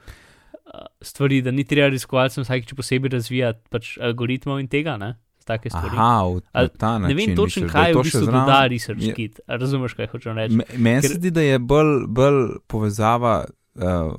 [0.65, 0.71] Uh,
[1.02, 5.15] stvari, da ni treba raziskovalcem vsakeč posebej razvijati pač algoritmov in tega, ne?
[5.45, 5.89] Take stvari.
[5.89, 7.17] Aha, v, na ta način.
[7.17, 8.41] ne vem točno, da je kaj v bistvu zraven?
[8.41, 9.39] doda research Je- kit.
[9.47, 10.56] Razumeš, kaj hočem reči?
[10.56, 13.45] Me- Meni se zdi, da je bolj, bolj povezava
[13.76, 14.13] uh,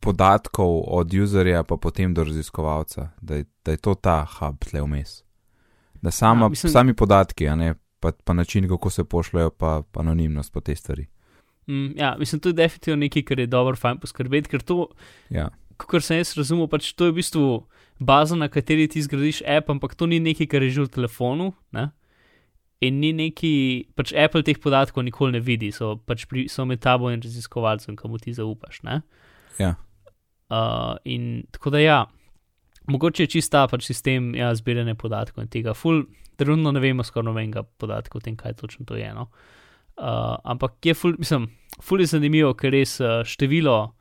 [0.00, 4.82] podatkov od userja, pa potem do raziskovalca, da je, da je to ta hub tle
[4.82, 5.22] vmes.
[5.94, 10.00] Da sama, Ja, mislim- sami podatki, ne pa, pa način, kako se pošljajo, pa, pa
[10.00, 11.06] anonimnost, pa te stvari.
[11.66, 14.88] Mm, ja, mislim, to je definitivno nekaj, kar je dobro fajn poskrbeti, ker to,
[15.30, 15.48] Ja,
[15.78, 17.46] kot sem jaz razumel, pač to je v bistvu
[18.02, 21.52] baza, na kateri ti zgradiš app, ampak to ni nekaj, kar je že v telefonu.
[21.74, 21.90] Ne?
[22.82, 23.52] In ni neki,
[23.94, 27.96] pač Apple teh podatkov nikoli ne vidi, so pač pri, so med tabo in raziskovalcem,
[27.96, 28.82] komu ti zaupaš.
[28.86, 29.02] Ne?
[29.58, 29.76] ja.
[30.52, 31.98] Uh, in tako da ja,
[32.84, 35.72] mogoče je čista pač sistem ja, zbiranja podatkov in tega.
[35.72, 36.02] Ful,
[36.36, 39.08] trenutno ne vemo skoraj nobenega podatka o tem, kaj točno to je.
[39.16, 39.30] No?
[39.30, 39.61] Uh,
[39.96, 41.50] ampak je ful, mislim,
[41.80, 43.92] ful je zanimivo, ker res uh, število,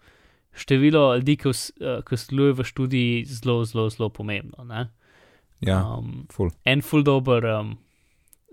[0.53, 4.63] število ljudi, ki, uh, ki sodelujejo v študiji, zelo, zelo, zelo pomembno.
[4.63, 4.89] Ne?
[5.61, 6.49] ja Um, ful.
[6.65, 7.75] en ful dober um,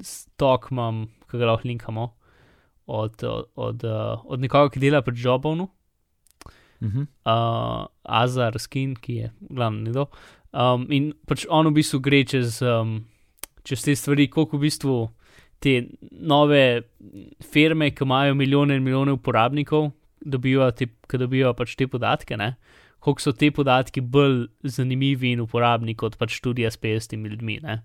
[0.04, 2.04] stok imam, ki ga lahko linkamo
[2.86, 5.68] od, od, od, uh, od nekoga, ki dela pri Jobovnu
[6.80, 7.00] Mhm.
[7.26, 10.06] uh, Azar Skin, ki je glavni nekdo.
[10.52, 13.04] Um, in pač on v bistvu gre čez, um,
[13.66, 15.10] čez te stvari, koliko v bistvu
[15.60, 15.74] te
[16.10, 16.62] nove
[17.42, 19.90] firme, ki imajo milijone in milijone uporabnikov,
[20.20, 22.54] dobijo te, ki dobijo pač te podatke, ne?
[22.98, 27.60] koliko so te podatki bolj zanimivi in uporabni kot pač študija s 50 ljudmi.
[27.62, 27.76] Ne?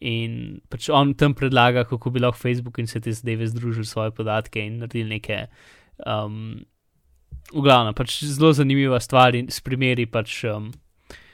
[0.00, 0.36] In
[0.70, 4.62] pač on tam predlaga, kako bi lahko Facebook in vse te zadeve združili svoje podatke
[4.62, 5.46] in naredili neke.
[6.06, 6.62] Um,
[7.52, 10.70] v glavnem, pač zelo zanimiva stvar in s primeri, pač, um,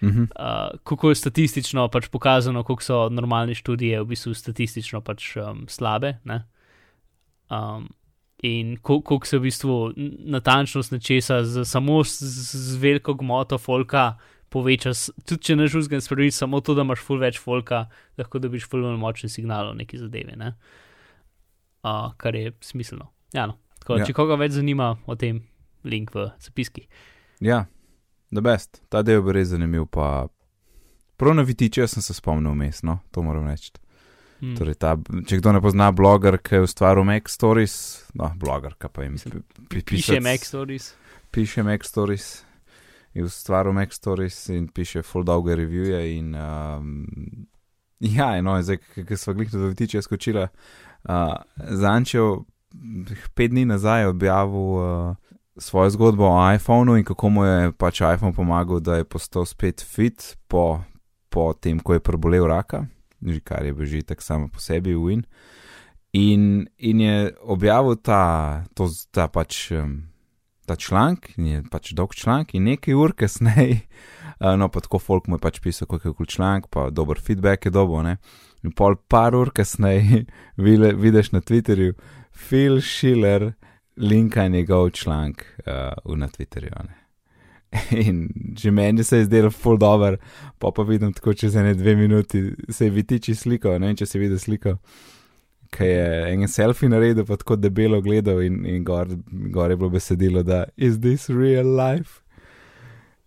[0.03, 0.23] Mhm.
[0.23, 5.65] uh, kako je statistično pač pokazano, koliko so normalne študije v bistvu statistično pač um,
[5.69, 6.19] slabe.
[6.25, 6.45] Ne?
[7.51, 7.89] Um,
[8.43, 9.93] in kol- koliko se v bistvu
[10.29, 14.93] natančnost nečesa z, samo z, z, veliko gmoto folka poveča,
[15.27, 18.81] tudi če ne žuzgam spremeniti, samo to, da imaš ful več folka, lahko dobiš ful
[18.87, 20.55] bolj močen signal o neki zadevi, ne?
[21.85, 23.11] uh, kar je smiselno.
[23.35, 23.59] Ja, no.
[23.81, 24.05] Tako, Ja.
[24.05, 25.43] Če koga več zanima o tem,
[25.85, 26.87] link v zapiskih.
[27.41, 27.67] Ja,
[28.31, 28.83] the best.
[28.89, 29.87] Ta del je res zanimiv.
[29.91, 30.29] Pa...
[31.17, 33.73] Prav na vitiče sem se spomnil vmes, no, to moram reči.
[34.39, 34.55] Hmm.
[34.55, 34.93] Torej, ta,
[35.27, 37.75] če kdo ne pozna bloger, ki je ustvaril Mac Stories,
[38.15, 40.93] no, blogerka pa jim Mislim, pi- Piše Mac Stories.
[41.35, 42.45] piše Mac Stories,
[43.15, 46.05] je ustvaril Mac Stories in piše full dolge revije.
[46.19, 47.09] In, um,
[47.99, 50.49] ja, no, zdaj, ki smo glih do vitiče skočila,
[51.09, 52.45] uh, Zančev
[53.35, 55.17] pet dni nazaj objavil uh,
[55.59, 59.85] svojo zgodbo o iPhonu in kako mu je pač iPhone pomagal, da je postal spet
[59.87, 60.81] fit po,
[61.29, 62.87] po tem, ko je prebolel raka,
[63.23, 65.25] že kar je bil že tako samo po sebi win.
[66.13, 69.73] In, in je objavil ta, to, ta pač.
[70.69, 73.79] Ta članek je pač dolg članek, in nekaj ur kasneje,
[74.37, 77.17] uh, no pa tako folk mu je pač pisal, kako je kul članek, pa dober
[77.17, 78.19] feedback je dobo, ne.
[78.61, 80.27] In pol par ur kasneje
[81.05, 81.97] vidiš na Twitterju,
[82.37, 83.55] Phil Schiller
[83.99, 85.45] linka njegov članek
[86.07, 86.83] uh, na Twitterju.
[86.89, 86.99] Ne?
[88.09, 90.17] In že meni se je zdelo full dobro,
[90.59, 94.07] pa pa vidim tako čez ene dve minuti, se je vitiči sliko, ne vem, če
[94.07, 94.77] si videl sliko,
[95.75, 99.09] ki je en selfie naredil, pa tako debelo gledal in, in gor,
[99.53, 102.23] gor je bilo besedilo, da is this real life.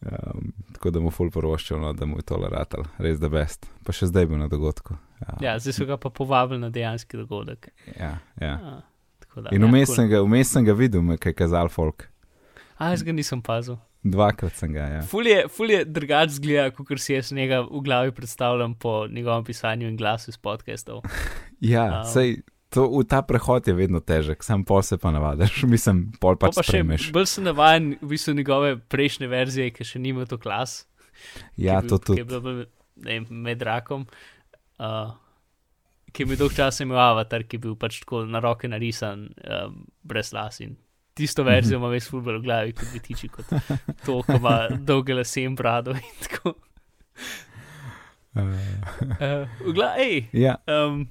[0.01, 3.67] Um, tako da mu full poroščal, no, da mu je to laratal, res da best.
[3.85, 4.97] Pa še zdaj je bil na dogodku.
[5.43, 7.69] Ja, zdaj so ga pa povabili na dejanski dogodek.
[7.93, 8.55] ja, ja.
[8.57, 8.90] Tako
[9.35, 9.95] da, In ja, vmes cool.
[9.95, 12.07] sem ga, vmes sem ga videl, kaj je kazal folk.
[12.77, 13.77] A, jaz ga nisem pazil.
[14.03, 15.01] Dvakrat sem ga, ja.
[15.05, 19.43] Ful je, ful je drugač zgleda, kot si jaz njega v glavi predstavljam po njegovem
[19.45, 21.03] pisanju in glasu iz podcastov.
[21.61, 22.05] Ja, Au.
[22.09, 22.39] sej,
[22.73, 26.57] to, ta prehod je vedno težek, sam pol se pa navadiš, mislim, pol Pa, pač
[26.57, 27.11] pa spremeš.
[27.13, 30.87] bolj sem navajen v bistvu njegove prejšnje verzije, ki še nima to klas.
[31.53, 32.25] Ja, ki je bil, to Ki je tudi.
[32.25, 32.63] bil bolj,
[33.05, 34.07] ne vem, med rakom.
[34.81, 35.13] Uh,
[36.11, 39.29] ki je bil dolg čas imel avatar, ki je bil pač tako na roke narisan,
[39.47, 40.77] um, brez las in
[41.17, 43.49] tisto verzijo ima res fulbro v glavi, kot bi tiči, kot
[44.05, 46.55] to, ko ima dolge lase in brado in tako.
[46.55, 46.61] Uh,
[48.31, 49.43] Uh,
[49.73, 51.03] glavi, hej, ja, um,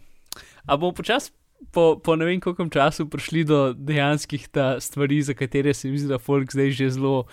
[0.65, 1.37] a bomo počasi.
[1.71, 6.01] Po, po ne vem, koliko času prišli do dejanskih ta stvari, za katere se mi
[6.01, 7.29] zdi, da folk zdaj že zelo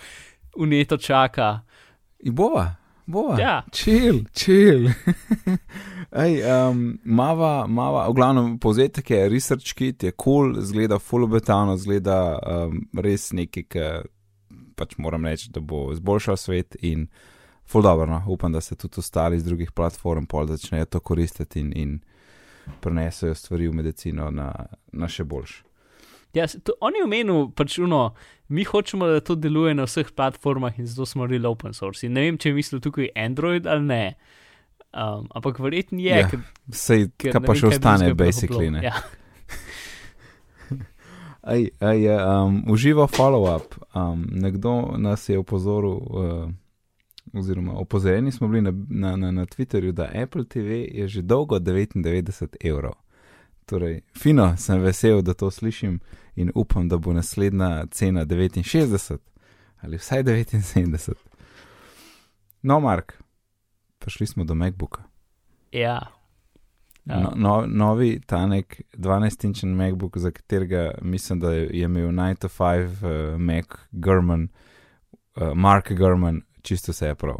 [0.52, 1.64] uneto čaka.
[2.20, 2.76] in bova,
[3.08, 3.38] bova.
[3.40, 4.90] Ja, Chill, chill.
[6.24, 11.76] Ej, um, mava, mava, v glavnem povzetek je research kit, je cool, zgleda full obetavno,
[11.76, 13.88] zgleda um, res nekaj, ki
[14.78, 17.08] pač moram reči, da bo izboljšal svet in
[17.68, 18.22] full dobro, no.
[18.28, 21.98] upam, da se tudi ostali z drugih platform pol začnejo to koristiti in, in
[22.80, 24.52] prenesejo stvari v medicino na,
[24.92, 25.67] na še boljš.
[26.36, 28.14] Ja, to, on je omenil, pač uno,
[28.48, 32.06] mi hočemo, da to deluje na vseh platformah in zato smo naredili open source.
[32.06, 34.02] In ne vem, če je mislil tukaj Android ali ne.
[34.92, 36.28] Um, ampak verjetno je, Ja,
[36.72, 38.70] Sej, ne pa še ostane, basically.
[38.72, 38.80] Ne?
[38.88, 38.96] Ja.
[41.52, 43.76] Ej, je, um, uživa follow-up.
[43.96, 46.48] Um, nekdo nas je opozoril, uh,
[47.36, 51.58] oziroma opozorjeni smo bili na, na, na, na Twitterju, da Apple TV je že dolgo
[51.58, 52.96] 99 evrov.
[53.68, 56.00] Torej, fino, sem vesel, da to slišim
[56.36, 59.18] in upam, da bo naslednja cena 69
[59.80, 61.12] ali vsaj 79.
[62.62, 63.12] No, Mark,
[63.98, 65.02] prišli smo do MacBooka.
[65.72, 66.18] ja.
[67.04, 67.20] Ja.
[67.20, 72.84] No, no, novi tanek 12-inčen MacBook, za katerega mislim, da je imel 9 to 5
[72.84, 74.48] uh, Mac German,
[75.36, 77.36] uh, Mark German, čisto vse je prav.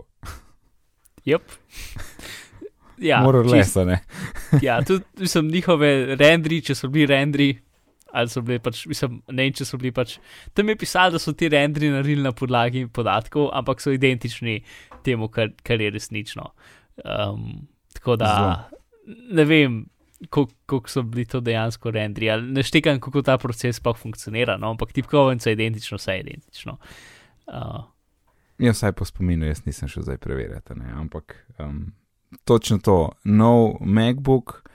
[1.25, 1.43] Yep.
[3.01, 4.01] ja, Moral lesa, ne.
[4.67, 7.49] ja, tudi mislim, njihove rendri, če so bili rendri,
[8.13, 10.17] ali so bili pač, mislim, ne vem, če so bili pač.
[10.57, 14.61] Tam je pisalo, da so ti rendri naredili na podlagi podatkov, ampak so identični
[15.07, 16.51] temu, kar, kar je resnično.
[17.05, 18.33] Um, tako da
[19.07, 19.83] ne vem,
[20.35, 24.57] kol- koliko so bili to dejansko rendri, ali ne štekam, kako ta proces sploh funkcionira,
[24.59, 26.79] no, ampak tipkovnice je identično, vse je identično.
[27.47, 27.85] Uh,
[28.59, 30.91] Ja, vsaj po spominu, jaz nisem šel zdaj preverjati, ne.
[30.99, 31.93] ampak um,
[32.45, 34.69] točno to, nov MacBook,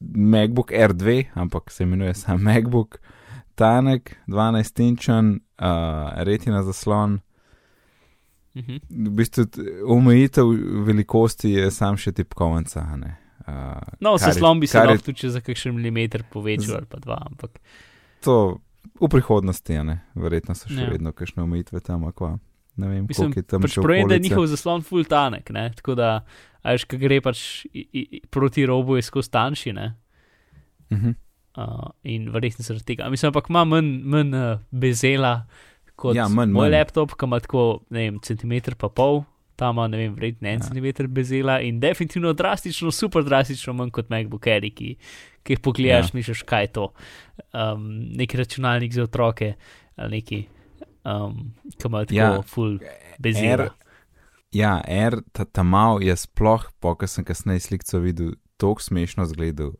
[0.00, 2.98] MacBook R2, ampak se imenuje sam MacBook,
[3.54, 5.66] tanek, 12-inčen, uh,
[6.16, 7.20] retina zaslon.
[8.54, 8.80] uh -huh.
[8.90, 9.44] V bistvu
[9.86, 10.44] omejitev
[10.84, 12.80] velikosti je sam še tipkovnica.
[13.48, 13.52] Uh,
[14.00, 16.98] No, zaslon bi se kar je lahko tudi za kakšen milimeter povečal Z- ali pa
[16.98, 17.50] dva, ampak
[18.20, 18.58] To
[19.00, 20.00] v prihodnosti, ne.
[20.14, 20.90] Verjetno so še Ja.
[20.90, 22.38] vedno kakšne omejitve tam, akva.
[22.76, 25.72] Ne vem, Mislim, koliko je tam pač problem, da je njihov zaslon full tanek, ne?
[25.76, 26.24] tako da,
[26.64, 29.90] a veš, ko gre pač i, i, proti robu, je skozi tanjši, ne.
[30.90, 31.14] Mhm.
[31.54, 33.06] Uh, in verjetno zaradi tega.
[33.08, 35.44] Mislim, ampak ima manj, manj uh, bezela
[35.94, 36.72] kot Ja, manj, moj manj.
[36.72, 39.20] laptop, ki ima tako, ne vem, centimeter pa pol,
[39.54, 40.64] tam ima, ne vem, verjetno en Ja.
[40.64, 44.96] centimeter bezela in definitivno drastično, super drastično manj kot MacBook Air, ki,
[45.44, 46.14] ki jih pogledaš, Ja.
[46.14, 46.88] misliš, kaj je to.
[47.52, 49.54] Um, neki računalnik za otroke
[49.96, 50.40] ali neki,
[51.04, 51.38] um,
[51.70, 52.42] ki ima tako Ja.
[52.42, 52.78] full
[53.18, 53.64] bezela.
[53.64, 53.70] R,
[54.54, 59.26] ja, R, ta, ta mal je sploh, po kar sem kasneje slikco videl, tako smešno
[59.30, 59.74] zgledal.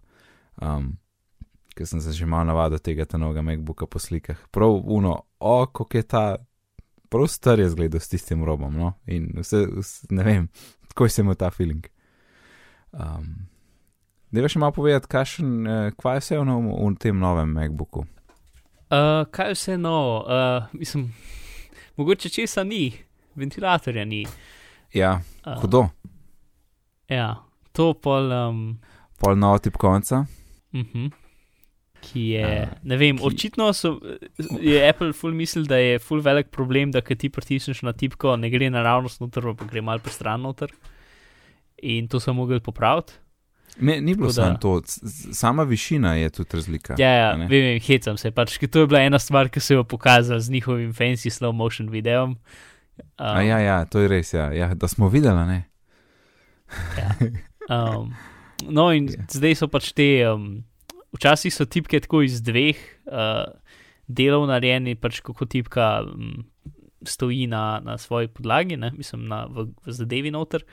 [0.61, 0.97] Um,
[1.75, 4.39] Ker sem se že malo navadil tega ta novega MacBooka po slikah.
[4.55, 6.37] Prav uno, o, kako je ta,
[7.11, 10.47] prav star je zgledal s tistim robom, no, in vse, vse ne vem,
[10.89, 11.87] tako se mu ta feeling.
[12.93, 13.51] Um,
[14.35, 18.03] Deva še malo povedati, kakšen, eh, kva je vse v, nov, v tem novem MacBooku.
[18.91, 20.17] Uh, kaj je vse novo?
[20.27, 21.13] Uh, mislim,
[21.99, 22.89] mogoče česa ni,
[23.39, 24.25] ventilatorja ni.
[24.95, 25.89] Ja, Uh, hudo,
[27.09, 27.35] Ja,
[27.73, 28.31] to pol.
[28.33, 28.79] Um,
[29.21, 30.25] pol novo tipkovnica.
[30.73, 31.11] uh -huh,
[32.01, 33.27] ki je, uh, ne vem, ki- ki...
[33.27, 34.01] očitno so,
[34.61, 38.37] je Apple full mislil, da je full velik problem, da kad ti pritisneš na tipko,
[38.37, 40.69] ne gre naravnost noter, pa gre mal po stran noter.
[41.83, 43.13] In to so mogli popraviti.
[43.81, 44.81] Ne, ni bilo da- samo to,
[45.33, 46.95] sama višina je tudi razlika.
[46.99, 48.31] Ja, ja vem, vem, hecam se.
[48.31, 51.91] Pač, to je bila ena stvar, ki so jo pokazali z njihovim fancy slow motion
[51.91, 52.37] videom.
[52.99, 55.61] Um, A ja, ja, to je res, ja, ja da smo videli, ne.
[57.71, 58.15] Um,
[58.69, 59.25] no, in Ja.
[59.31, 60.65] zdaj so pač te, um,
[61.17, 62.77] včasih so tipke tako iz dveh
[63.09, 63.47] uh,
[64.07, 66.45] delov narejeni, pač kako tipka um,
[67.05, 68.93] stoji na, na svoji podlagi, ne?
[68.97, 70.65] mislim, na, v, v zadevi noter.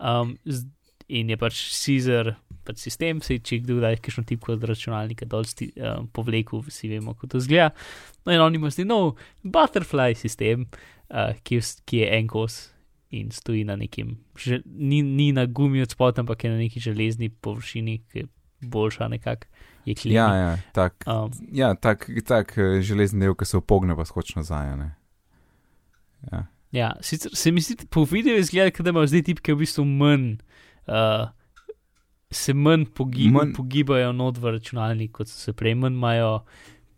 [0.00, 0.66] Um, z,
[1.10, 5.46] in je pač Caesar, pač sistem, se če kdo da kakšno tipko od računalnika dol
[5.48, 7.72] sti, um, povleku, vsi vemo, kako to zgleda.
[8.24, 9.06] No, in oni imajo zdaj nov
[9.42, 10.68] butterfly sistem,
[11.10, 12.70] uh, ki, ki je en kos
[13.10, 16.80] in stoji na nekem, že, ni, ni na gumi od spodaj, ampak je na neki
[16.80, 18.26] železni površini, ki je
[18.60, 19.46] boljša nekako.
[20.04, 24.36] Ja, ja, tak, Um, ja, tak, tak eh, železni del, ki se upogne, pa skoči
[24.36, 24.68] nazaj.
[24.68, 24.90] a Ne?
[26.32, 26.46] Ja.
[26.70, 30.36] ja, sicer se mi zdi, po videu izgleda, da imajo zdaj tipke v bistvu manj,
[30.86, 31.32] uh,
[32.30, 36.44] se manj, pogi Manj- pogibajo not v računalnik, kot so se prej, manj imajo.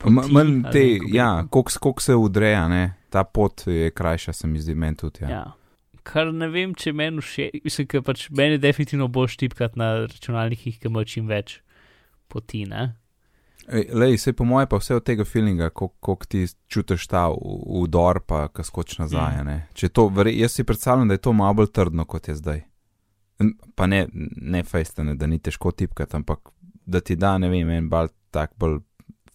[0.02, 3.01] Poti, Manj te, ja, koliko kolik se udreja, ne?
[3.12, 5.24] Ta pot je krajša, se mi zdi, meni tudi.
[5.24, 5.30] Ja.
[5.30, 5.44] Ja.
[6.02, 10.80] Kar ne vem, če meni všeč, mislim, ker pač meni definitivno bolj štipkat na računalnikih,
[10.80, 11.60] ki imajo čim več
[12.32, 12.88] poti, ne?
[13.68, 18.20] Ej, Lej, se po moje pa vse od tega feelinga, koliko ti čutiš ta udor,
[18.26, 19.38] pa ko skoči nazaj.
[19.44, 19.60] Mm.
[19.94, 22.64] To, jaz si predstavljam, da je to malo bolj trdno, kot je zdaj.
[23.78, 26.50] Pa ne, ne fejstane, da ni težko tipkati, ampak
[26.86, 28.80] da ti da, ne vem, en bolj tak bolj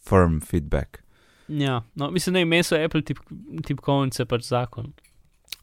[0.04, 1.00] firm feedback.
[1.48, 3.20] Ja, no, mislim, da ime so Apple tip,
[3.66, 4.94] tipkovnice pač zakon.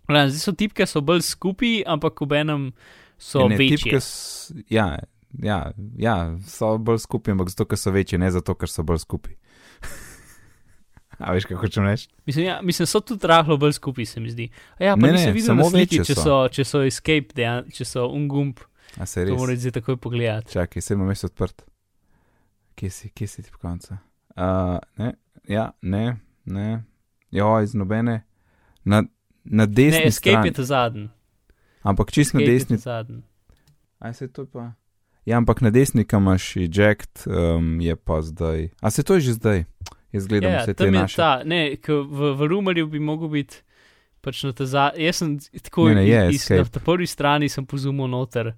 [0.08, 2.70] Zdaj so tipke so bolj skupaj, ampak ob enem
[3.18, 3.76] so Ja, ne, večje.
[3.76, 4.00] tipke
[4.70, 4.98] Ja,
[5.42, 5.58] ja,
[5.98, 6.16] ja,
[6.46, 9.34] so bolj skupaj, ampak zato, ker so večje, ne zato, ker so bolj skupaj.
[11.18, 12.08] A veš, kako hočem reči?
[12.26, 14.48] Mislim, ja, mislim, so tudi rahlo bolj skupaj, se mi zdi.
[14.78, 16.38] A ja, pa Ne, nisem ne, videl samo sliki, če so.
[16.50, 18.60] če so escape, dejan, če so ungump,
[18.98, 19.38] A se to res?
[19.38, 20.52] moraš zdaj takoj pogledati.
[20.52, 21.62] Čakaj, se imam mesto odprt.
[22.74, 23.94] Kje si, kje si ti po koncu?
[24.34, 25.12] Uh, ne,
[25.46, 26.84] ja, ne, ne.
[27.30, 28.22] Jo, iz nobene.
[28.84, 29.02] Na,
[29.44, 30.48] na desni Ne, escape strani.
[30.48, 31.08] je ta zadnji.
[31.82, 32.76] Ampak čist na Escape je desni.
[32.76, 33.22] ta zadnji.
[33.98, 34.72] A se to pa.
[35.24, 38.68] Ja, ampak na desni, kam imaš eject, um, je pa zdaj.
[38.80, 39.64] A se to je že zdaj?
[40.12, 41.16] Jaz gledam Ja, vse te naše.
[41.16, 43.56] ta, ne, k, v, v Rumerju bi mogel biti
[44.20, 45.02] pač na ta zadnji.
[45.02, 45.30] Jaz sem
[45.60, 46.70] tako Ne, ne, je iz, na escape.
[46.70, 48.52] ta prvi strani sem pozumil noter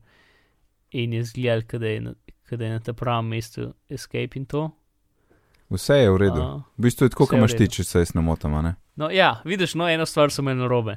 [0.91, 4.71] in je zgledal, kada je, na- kada je na ta pravem mestu escape in to.
[5.71, 6.41] Vse je v redu.
[6.41, 8.63] Uh, V bistvu je tako, kot je imaš ti, če se jaz ne motim, a
[8.63, 8.75] ne?
[8.97, 10.97] no, ja, vidiš, no, eno stvar so imeli narobe.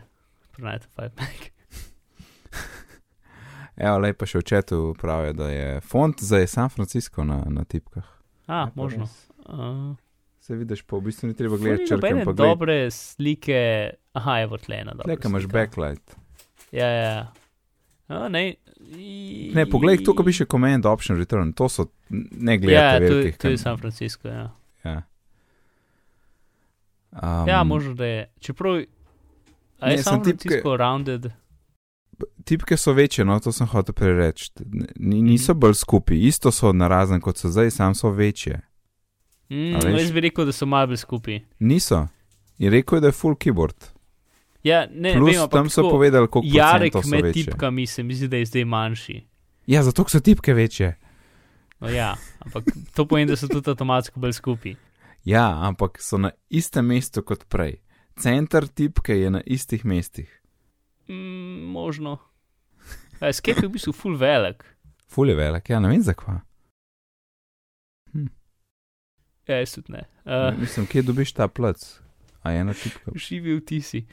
[0.52, 1.50] Prenajte five pack.
[3.78, 7.64] Evo, lej pa še v četu pravijo, da je font za San Francisco na, na
[7.64, 8.06] tipkah.
[8.48, 9.08] A, Je pa možno.
[9.40, 9.96] Uh,
[10.40, 12.50] Se vidiš, pa v bistvu ni treba gledati črke, nobene ampak gledaj.
[12.50, 13.60] dobre slike.
[14.14, 14.96] Aha, je vrtlena.
[14.96, 16.16] Tle, kam imaš backlight.
[16.72, 17.10] Ja, ja.
[17.10, 17.26] ja.
[18.08, 18.54] A, ne,
[18.90, 19.52] I...
[19.56, 23.32] Ne, poglej, to, ko piše command option return, to so, ne Ja, gledate to, je-
[23.34, 24.28] to je San Francisco.
[24.28, 24.48] Ja, Ja,
[27.14, 28.34] um, ja možno da je.
[28.40, 28.76] Čeprav
[29.82, 31.32] Ne, je sem tipke- rounded.
[32.44, 34.52] Tipke so večje, no, to sem hotel prereči.
[34.98, 35.60] Ni- Niso Mhm.
[35.60, 38.60] bolj skupaj, isto so narazen kot so zdaj, sam so večje.
[39.50, 40.02] Mm, veš?
[40.02, 41.40] jaz bi rekel, da so malo bolj skupaj.
[41.60, 42.08] Niso.
[42.58, 43.90] In rekel je, da je full keyboard.
[44.64, 47.44] Ja, ne, Plus vem, tam so tako, povedali, koliko Jarek procentov so med večje.
[47.46, 49.22] tipkami se mi zdi, da je zdaj manjši.
[49.68, 50.98] Ja, zato so tipke večje.
[51.80, 54.76] No, ja, ampak to pomeni, da so tudi avtomatsko bolj skupaj.
[55.30, 57.78] Ja, ampak so na istem mestu kot prej.
[58.18, 60.30] Center tipke je na istih mestih.
[61.10, 62.18] Mm, možno.
[63.22, 64.66] Escape je v bistvu full velik.
[65.08, 66.40] Ful je velik, ja, ne vem zakva.
[69.50, 70.04] Ja, jaz tudi ne.
[70.26, 70.60] Uh.
[70.60, 72.02] Mislim, kje dobiš ta plac?
[72.42, 73.12] A je ena tipka?
[73.16, 74.06] živi v tisi.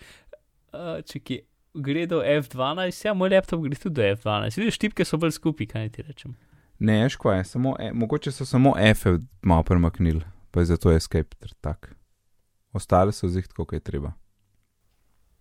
[0.73, 1.41] Uh, če ki
[1.77, 4.61] gre do F12, ja, moj laptop gre tudi do F12.
[4.61, 6.37] Vidiš, tipke so bolj skupaj, kaj ti rečem.
[6.79, 9.07] Ne, kaj je, samo, e, mogoče so samo F
[9.43, 10.25] malo premaknili,
[10.57, 11.93] pa je zato escape tak.
[12.73, 14.13] Ostale so zih tako, kot je treba.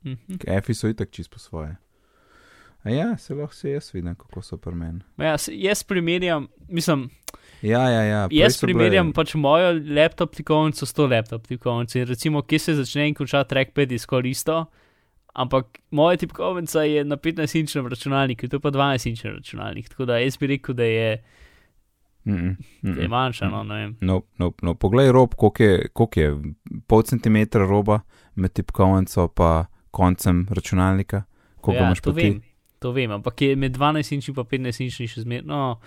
[0.03, 0.37] Mhm.
[0.59, 1.75] F so itak čist po svoje.
[2.83, 4.99] A ja, se lahko se jaz vidim, kako so pri meni.
[5.17, 7.07] Ja, jaz primerjam, mislim,
[7.61, 8.27] Ja, ja, ja.
[8.31, 11.97] jaz so bile- primerjam pač mojo laptop tipkovnico s to laptop tipkovnico.
[11.97, 14.65] In recimo, kje se začne in konča trackpad, je skoraj isto.
[15.35, 19.89] Ampak moja tipkovnica je na 15-inčnem računalniku, to pa 12-inčni računalnik.
[19.89, 21.23] Tako da jaz bi rekel, da je,
[22.25, 23.09] Mm -mm, mm da je -mm.
[23.09, 23.49] manjša.
[23.49, 23.97] No, ne vem.
[24.01, 26.37] No, no, no, poglej rob, koliko je, koliko je
[26.87, 27.99] pol centimetra roba
[28.35, 31.23] med tipkovnico pa koncem računalnika,
[31.61, 32.41] koliko ja, imaš to vem,
[32.79, 35.79] to vem, ampak je med 12 inči in 15 inči še zmerno.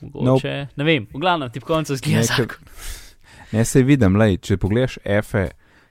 [0.00, 0.66] Mogoče, nope.
[0.76, 2.56] ne vem, v glavnem, tipkovnica zgleda ker-
[3.52, 5.34] Ne, se vidim, lej, če pogledaš F,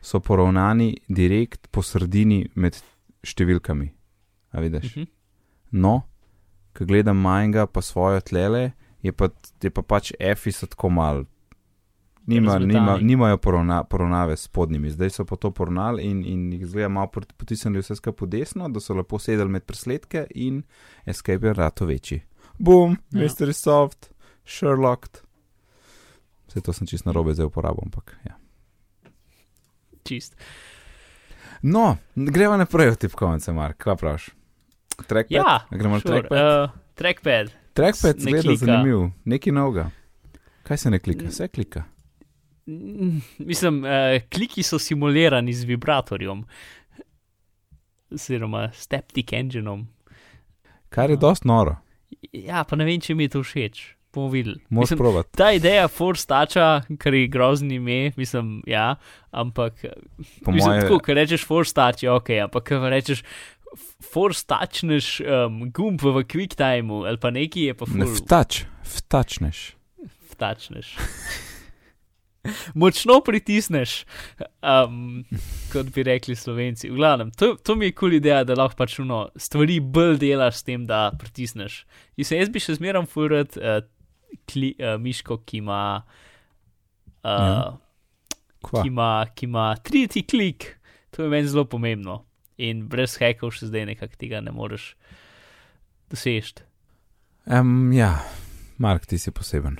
[0.01, 2.77] so poravnani direkt po sredini med
[3.25, 3.89] številkami.
[4.53, 4.95] A vidiš?
[4.95, 5.07] Mhm.
[5.71, 6.01] No,
[6.77, 8.71] ko gledam majnga pa svojo tlele,
[9.07, 11.23] je pa, je pa pač F so tako mal.
[12.25, 16.65] Nima, nima, nimajo poravna, poravnave s spodnjimi, zdaj so pa to poravnali in, in jih
[16.67, 20.63] zgleda malo pot- potisnili vse skupaj po desno, da so lepo sedeli med presledke in
[21.05, 22.19] escape je rato večji.
[22.59, 23.21] Boom, Ja.
[23.21, 24.09] mystery solved,
[24.45, 25.21] Sherlock.
[26.47, 28.35] Vse to sem čist na robe zdaj uporabil, ampak ja.
[30.03, 30.35] Čist.
[31.61, 34.29] No, gremo naprej od tipkovnice, Mark, kaj praviš?
[35.07, 35.31] Trackpad?
[35.31, 36.63] Ja, gremo na sure, trackpad?
[36.63, 37.51] uh, trackpad.
[37.77, 38.65] Trackpad ne zgleda klika.
[38.65, 39.89] zanimiv, nekaj novega.
[40.63, 41.25] Kaj se ne klika?
[41.25, 41.83] Vse klika.
[43.41, 43.89] Mislim, uh,
[44.27, 46.43] kliki so simulirani z vibratorjem,
[48.11, 49.87] oziroma steptic engineom.
[50.89, 51.19] Kar je No.
[51.19, 51.75] dost noro,
[52.33, 53.93] Ja, pa ne vem, če mi je to všeč.
[54.13, 54.59] Bomo videli.
[54.69, 55.27] moraš provat.
[55.31, 55.87] ta ideja
[56.25, 58.95] Toucha, kar je grozni ime, mislim, ja,
[59.31, 59.73] ampak
[60.43, 63.23] Po mislim, moje, tako, ker rečeš Touch, je ok, ampak ker rečeš
[63.73, 68.21] f- Force Touchneš um, gumb v Quick Timeu ali pa neki je pa ne full
[68.23, 69.75] vtač, vtačneš.
[70.31, 70.95] vtačneš.
[72.79, 74.05] Močno pritisneš,
[74.63, 75.25] um,
[75.73, 76.87] kot bi rekli slovenci.
[76.89, 80.15] V glavnem, to, to mi je kul cool ideja, da lahko pač uno, stvari bolj
[80.21, 81.81] delaš s tem, da pritisneš.
[82.15, 83.81] Mislim, jaz bi še zmeraj furat uh,
[84.47, 85.81] kli, uh, miško, ki ima,
[87.23, 87.75] uh,
[88.67, 88.81] Ja.
[88.81, 90.65] Ki ima, ki ima tretji klik.
[91.15, 92.26] To je meni zelo pomembno.
[92.57, 94.95] In brez hekov še zdaj nekako tega ne moreš
[96.09, 96.65] doseči.
[97.47, 98.17] Um, ja,
[98.81, 99.77] Mark, ti si poseben.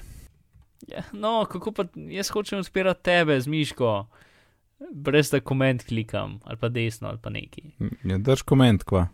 [0.88, 3.92] Ja, no, kako pa jaz hočem odpirati tebe z miško,
[4.94, 7.66] brez da koment klikam, ali pa desno, ali pa neki.
[8.08, 9.08] Ja, drž koment, kva.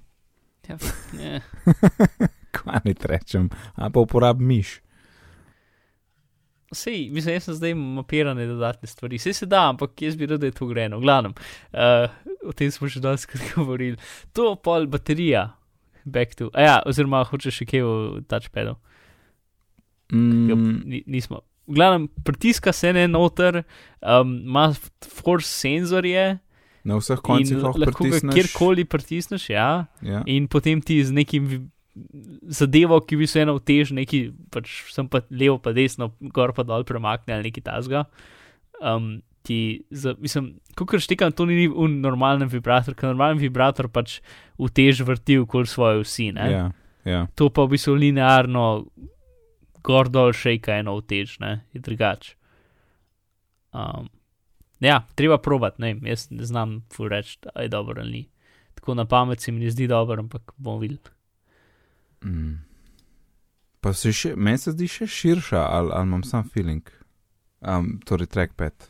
[0.70, 0.78] Ja,
[1.18, 1.42] ne.
[2.54, 4.83] Kva ni rečem, a pa uporab miš.
[6.74, 9.20] Sej, mislim, jaz sem zdaj mapirane dodatne stvari.
[9.22, 11.00] Vse se da, ampak jaz bi rad, da je to greno.
[11.00, 11.34] Glavnem,
[11.74, 12.10] uh,
[12.48, 13.98] o tem smo že danes govorili.
[14.34, 15.52] To pol baterija,
[16.06, 16.50] back to.
[16.54, 18.78] A ja, oziroma hočeš še kaj v touchpadu.
[20.14, 21.42] Mm, Ni, nismo.
[21.68, 23.64] V glavnem, pritiska se ne noter,
[24.02, 24.74] um, ima
[25.24, 26.38] force senzorje
[26.84, 28.36] na vseh koncih lahko lahko pritisneš.
[28.36, 29.86] kjerkoli pritisneš, ja.
[30.04, 30.24] Ja.
[30.28, 31.72] In potem ti z nekim
[32.50, 36.66] zadevo, ki bi se eno tež, neki pač sem pa levo, pa desno, gor pa
[36.66, 38.06] dol premakne ali nekaj tasga.
[38.82, 44.22] Um, ti, za, mislim, kot štekam, to ni un normalen vibrator, ker normalen vibrator pač
[44.58, 46.32] v tež vrti okoli svoje vsi.
[46.34, 46.72] Ja,
[47.06, 47.26] ja.
[47.38, 48.88] To pa v bistvu linearno,
[49.84, 52.38] gor dol šejka eno vtež, ne, je drugače.
[53.74, 54.08] Um,
[54.84, 58.24] ja, treba probat, ne jaz ne znam fu reči, da je dobro ali ni.
[58.78, 61.13] Tako na pamet se mi ne zdi dobro, ampak bomo videli.
[62.24, 62.58] Mm.
[63.80, 66.88] Pa se še, meni se zdi še širša, ali, ali imam sam feeling.
[67.62, 68.88] Um, torej, trackpad.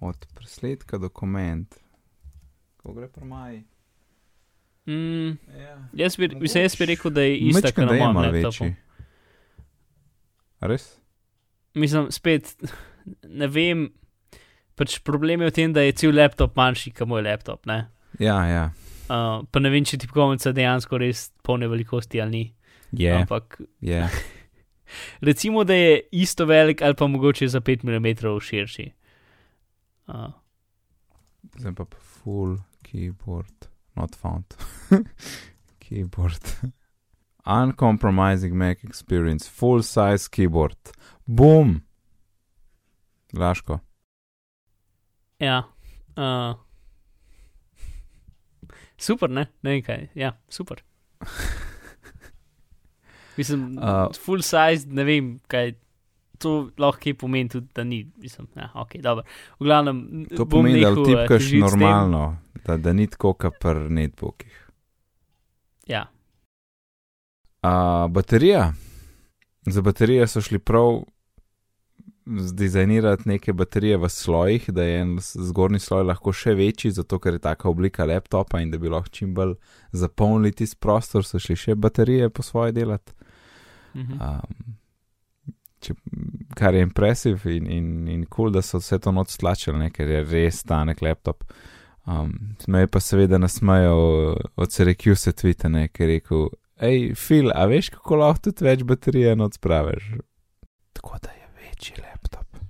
[0.00, 1.74] Od presledka dokument.
[2.76, 3.62] Ko gre po maji.
[4.86, 5.78] Mm, Ja.
[5.94, 8.64] jaz, bi, mislim, jaz bi rekel, da je ista, Mečkaj, kot da na mojem laptopu.
[8.64, 8.76] večji.
[10.62, 10.84] Res?
[11.74, 12.54] Mislim, spet
[13.24, 13.88] ne vem.
[14.74, 17.62] Pač problem je v tem, da je cel laptop manjši, kot moj laptop.
[17.64, 17.84] Ne?
[18.18, 18.64] Ja, ja.
[19.04, 22.44] Uh, pa ne vem, če tipkovnica dejansko res polne velikosti ali ni.
[22.98, 24.08] Je, Ampak je.
[25.20, 28.92] recimo, da je isto velik ali pa mogoče za 5 mm širši.
[30.06, 30.14] Uh,
[31.58, 34.44] Zdaj pa full keyboard, not found.
[35.84, 36.72] keyboard.
[37.46, 40.92] Uncompromising Mac experience, full size keyboard.
[41.26, 41.82] Boom!
[43.32, 43.78] Laško.
[45.38, 45.62] ja.
[46.16, 46.56] Uh,
[48.96, 49.46] super, ne?
[49.62, 50.08] Ne vem kaj.
[50.14, 50.82] Ja, super.
[53.36, 55.74] Mislim, Uh, full size, ne vem kaj.
[56.38, 59.22] To lahko kaj pomeni tudi, da ni, mislim, ja, ok, dobro.
[59.60, 61.80] V glavnem, To pomeni, da nehal, eh, tipkaš težiti s tem.
[61.80, 64.56] normalno, da, da ni tako, kot pri netbookih.
[65.86, 66.06] Ja,
[67.64, 68.72] Uh, baterija.
[69.66, 70.98] Za baterije so šli prav
[72.26, 77.32] zdizajnirati neke baterije v slojih, da je en zgornji sloj lahko še večji, zato ker
[77.32, 79.54] je taka oblika laptopa in da bi lahko čim bolj
[79.92, 83.12] zapolnili tisti prostor, so šli še baterije po svoje delati.
[83.94, 84.74] Um,
[85.84, 85.94] če,
[86.58, 90.10] kar je impresiv in, in, in cool, da so vse to noč stlačili, ne, ker
[90.10, 91.44] je res stanek laptop.
[92.04, 93.94] Um, me pa seveda nasmejo
[94.60, 96.48] od Syracuse tvita, ne, ker je rekel,
[96.82, 100.10] hej, Phil, a veš, kako lahko tudi več baterije noč spraviš?
[100.96, 102.60] Tako da je večji laptop.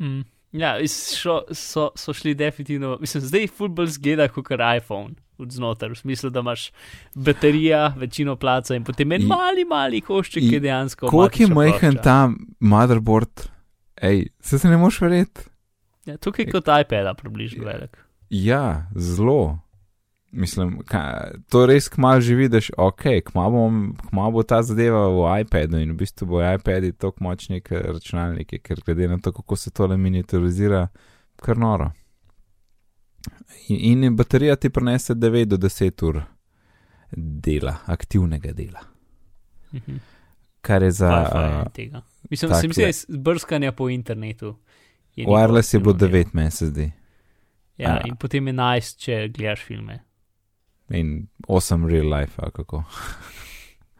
[0.00, 0.26] Mm.
[0.52, 0.78] Ja,
[1.16, 4.46] šo, so, so šli definitivno, mislim, zdaj football zgleda kot
[4.76, 5.14] iPhone.
[5.38, 6.70] od Znotraj, v smislu, da imaš
[7.14, 11.06] baterija, večino placa in potem en I- mali, mali košček, ki je dejansko.
[11.08, 12.28] Koliko je majhen ta
[12.60, 13.48] motherboard?
[13.96, 15.40] Ej, se se ne moš verjeti.
[16.04, 17.72] Ja, tukaj je kot iPad, približno Ja.
[17.72, 17.96] velik.
[18.30, 19.58] Ja, zelo.
[20.32, 23.02] Mislim, ka, to res kmalo že vidiš, ok,
[23.32, 23.78] kmalo, bom,
[24.08, 28.60] kmalo bo ta zadeva v iPadu in v bistvu bo iPad tako močni, kot računalniki,
[28.62, 30.88] ker glede na to, kako se tole miniaturizira,
[31.36, 31.90] kar noro.
[33.68, 36.22] In, in baterija ti prenese 9 do 10 ur
[37.16, 38.80] dela, aktivnega dela.
[39.74, 39.96] Mhm.
[40.60, 41.10] Kar je za.
[41.10, 42.02] Wi-Fi Uh.
[42.30, 44.56] Mislim, tak se da je brskanje po internetu.
[45.16, 46.92] je wireless je bilo njihovo 9, meni se zdi.
[47.78, 48.02] Ja, Ja.
[48.04, 49.98] in potem 11, če gledaš filme.
[50.90, 52.84] In 8 real life, ali kako.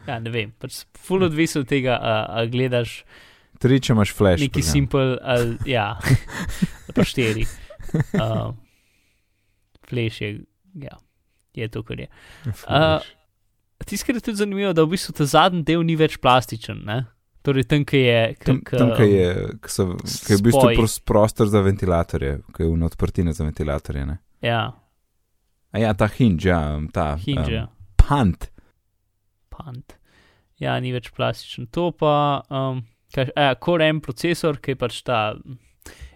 [0.07, 3.05] Ja, ne vem, pač full odvisno od tega, a, a gledaš
[3.61, 4.41] Tri, če imaš flash.
[4.41, 5.99] neki simpel, ali ja,
[6.97, 7.45] pa štiri.
[8.15, 8.55] Uh,
[9.85, 10.31] Flash je,
[10.75, 10.97] ja,
[11.55, 12.09] je to, kar je.
[12.55, 13.11] Flash.
[13.85, 16.99] Tisto, kar je tudi zanimivo, da v bistvu ta zadnji del ni več plastičen, ne?
[17.43, 18.19] Torej, tam, ki je.
[18.45, 19.29] Tam, k- tam ki je,
[19.65, 20.75] ki so, ki je v bistvu spoj.
[20.77, 24.05] pros, prostor za ventilatorje, ki je v odprtine za ventilatorje.
[24.07, 24.19] Ne?
[24.45, 24.67] Ja,
[25.71, 26.61] A ja, ta hinge, ja,
[26.93, 27.67] ta hinge, ja.
[27.69, 28.49] um, pant.
[29.55, 29.97] pant.
[30.61, 31.71] Ja, ni več plastičen.
[31.77, 32.83] To pa, um,
[33.15, 35.21] kaj, ja, Core M procesor, ki je pač ta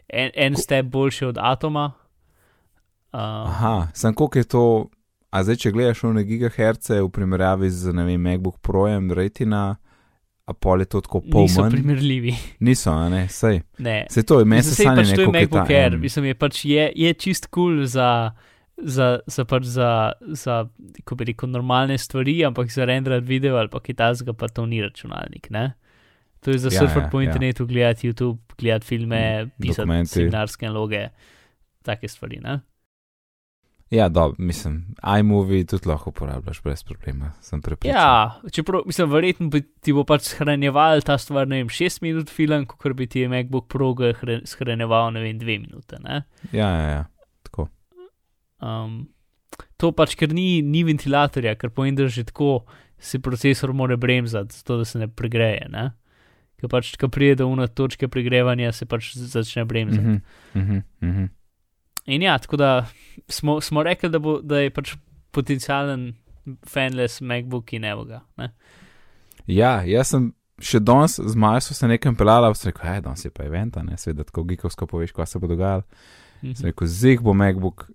[0.08, 1.92] en, en step boljši od Atoma.
[3.14, 4.66] Uh, Aha, sem koliko je to.
[5.34, 9.72] A zdaj, če gledaš v gigaherce v primerjavi z, ne vem, MacBook Projem, Retina,
[10.46, 11.74] a pol je to tako pol niso manj.
[11.74, 12.34] primerljivi.
[12.62, 13.58] Niso, a ne, sej.
[13.82, 14.04] Ne.
[14.10, 16.60] Se to je, meni se sanja pač to je neko, MacBook Air, mislim, je pač
[16.70, 18.08] je, je čist kul cool za,
[18.76, 20.66] za, za, pač za, za
[20.98, 24.82] kako bi rekel, normalne stvari, ampak za renderat video ali pa kitajskega pa to ni
[24.82, 25.72] računalnik, ne?
[26.40, 27.24] To je za Ja, ja, surfati ja, po ja.
[27.24, 30.10] internetu, gledati YouTube, gledati filme, Mm, pisati dokumenti.
[30.10, 31.08] seminarske naloge,
[31.82, 32.60] take stvari, ne?
[33.90, 37.96] Ja, dobro, mislim, iMovie tudi lahko uporabljaš brez problema, sem prepričan.
[37.96, 42.30] Ja, čeprav mislim, verjetno bi ti bo pač shranjeval ta stvar, ne vem, 6 minut
[42.30, 43.94] film, kot bi ti MacBook Pro
[44.44, 45.98] shranjeval, ne vem, 2 minute.
[46.02, 46.22] Ne?
[46.52, 47.04] Ja, ja, ja.
[48.64, 49.04] Um,
[49.76, 52.64] to pač, ker ni, ni ventilatorja, ker pomeni, da že tako
[52.98, 55.68] se procesor more bremzati, zato da se ne pregreje.
[55.70, 55.90] Ne?
[56.60, 60.06] Ker pač, ko pride do una točke pregrevanja, se pač začne bremzati.
[60.06, 60.20] Mm
[60.54, 61.28] -hmm, mm -hmm, mm -hmm.
[62.06, 62.86] In ja, tako da
[63.28, 64.96] smo, smo rekli, da, bo, da je pač
[65.30, 66.14] potencijalen
[66.66, 68.20] fanless MacBook in evo ga.
[68.36, 68.52] Ne?
[69.46, 73.30] Ja, jaz sem še danes z Majo se nekam pelala, vse rekel, hej, danes je
[73.30, 75.82] pa event, ne, seveda tako gikovsko poveš, kaj se bo dogajalo.
[76.42, 76.64] Mm -hmm.
[76.64, 77.90] Rekel, zig bo MacBook,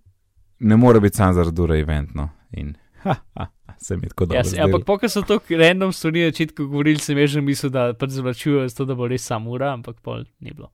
[0.60, 2.30] ne more biti sam zaradi ure eventno.
[2.52, 3.48] In ha, ha,
[3.78, 4.42] se mi tako dobro.
[4.56, 8.10] Ja, ampak pokaj so to random stvari, na začetku govorili, sem že mislil, da pač
[8.10, 10.72] zavlačujejo, zato da bo res sam ura, ampak pol ni bilo.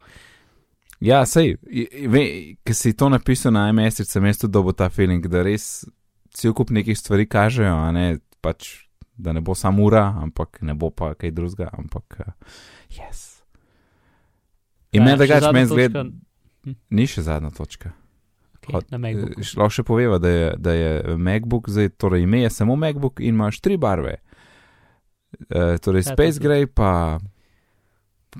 [0.99, 1.57] Ja, sej,
[2.63, 5.85] ki si to napisal na iMessage, sem jaz tudi dobil ta feeling, da res
[6.35, 10.89] cel kup nekih stvari kažejo, ne, pač, da ne bo samo ura, ampak ne bo
[10.89, 12.31] pa kaj drugega, ampak uh,
[12.95, 13.43] yes.
[14.95, 15.95] In meni da gač meni zgled,
[16.63, 16.79] hm?
[16.89, 17.91] ni še zadnja točka.
[18.73, 23.35] Lahko še poveva, da je, da je MacBook, zdaj, torej ime je samo MacBook in
[23.35, 24.17] imaš tri barve.
[25.49, 27.19] Uh, torej ja, Space Gray, pa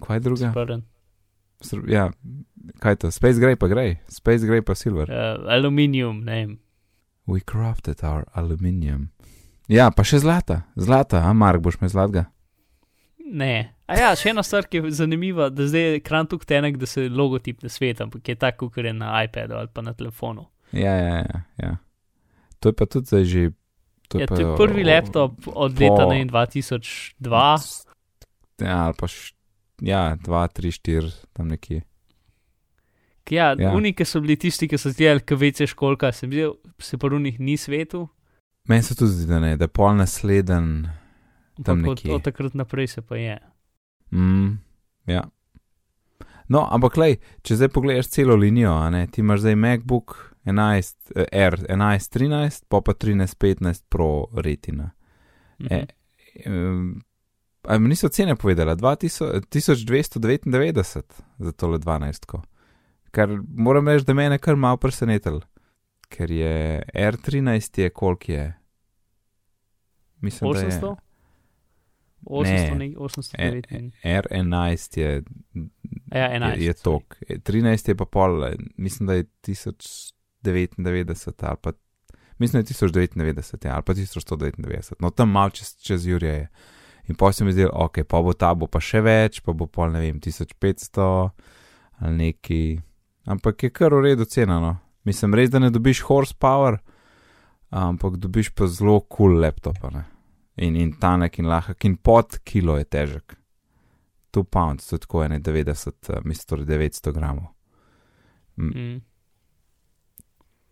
[0.02, 0.52] kaj druga?
[1.88, 2.10] Ja,
[2.80, 3.12] kaj to?
[3.12, 5.10] Space Gray pa Gray, Space Gray pa Silver.
[5.12, 6.58] Uh, aluminium, ne.
[7.28, 9.10] We crafted our aluminium.
[9.68, 12.28] Ja, pa še zlata, zlata, a Mark, boš me zlatega?
[13.26, 13.74] Ne.
[13.90, 16.90] A ja, še ena stvar, ki je zanimiva, da zdaj je ekran tukaj tenek, da
[16.90, 20.46] se logotip ne sveta, ampak je tako, kot je na iPadu ali pa na telefonu.
[20.72, 21.42] Ja, ja, ja.
[21.62, 21.72] ja.
[22.60, 23.46] To je pa tudi zdaj že.
[24.10, 27.42] To je, ja, to je prvi o, laptop od po, leta ne, 2002.
[28.62, 29.34] Ja, ali pa š,
[29.82, 31.82] ja, 2, 3, 4, tam nekje.
[33.30, 33.72] Ja, ja.
[33.74, 36.30] unike so bili tisti, ki so zdaj, ki vece školka, se,
[36.78, 38.06] se pa v njih ni svetu.
[38.70, 40.86] Meni se tudi zdi, da, ne, da je pol nasleden.
[41.58, 43.40] Ampak od, od takrat naprej se pa je.
[44.12, 44.58] Mm,
[45.06, 45.24] ja.
[46.48, 51.26] No, ampak, lej, če zdaj pogledaš celo linijo, ne, ti imaš zdaj MacBook 11, eh,
[51.32, 54.92] R 11, 13, pa pa 13, 15 Pro Retina.
[55.60, 55.74] Mm -hmm.
[55.74, 55.86] e,
[57.70, 61.02] eh, niso cene povedala, 1299
[61.38, 62.42] za tole 12.
[63.12, 65.42] Kar moram reči, da me je kar malo presenetilo,
[66.10, 68.54] ker je R13 je koliko je.
[70.22, 70.80] Mislim, 800?
[70.80, 70.96] da je.
[72.26, 73.92] 809.
[74.04, 75.24] R11 je,
[76.12, 78.44] ja, 11, je, je tok, 13 je pa pol,
[78.78, 81.72] mislim, da je 1099 ali pa
[82.38, 86.48] mislim, da je 1099 ja, ali pa 1199, no tam mal čez, čez Jurje je.
[87.08, 89.68] In pa se mi zdi, ok, pa bo ta bo pa še več, pa bo
[89.68, 91.30] pol ne vem, 1500
[92.00, 92.80] ali neki.
[93.30, 94.76] Ampak je kar v redu cena, no.
[95.06, 96.80] Mislim res, da ne dobiš horsepower,
[97.70, 100.15] ampak dobiš pa zelo kul cool laptop, ne
[100.56, 103.36] in, in tanek in lahek, in pod kilo je težek.
[104.32, 107.52] Tu pound, to je tako 91, mislim, 900 gramov.
[108.58, 109.02] Mm.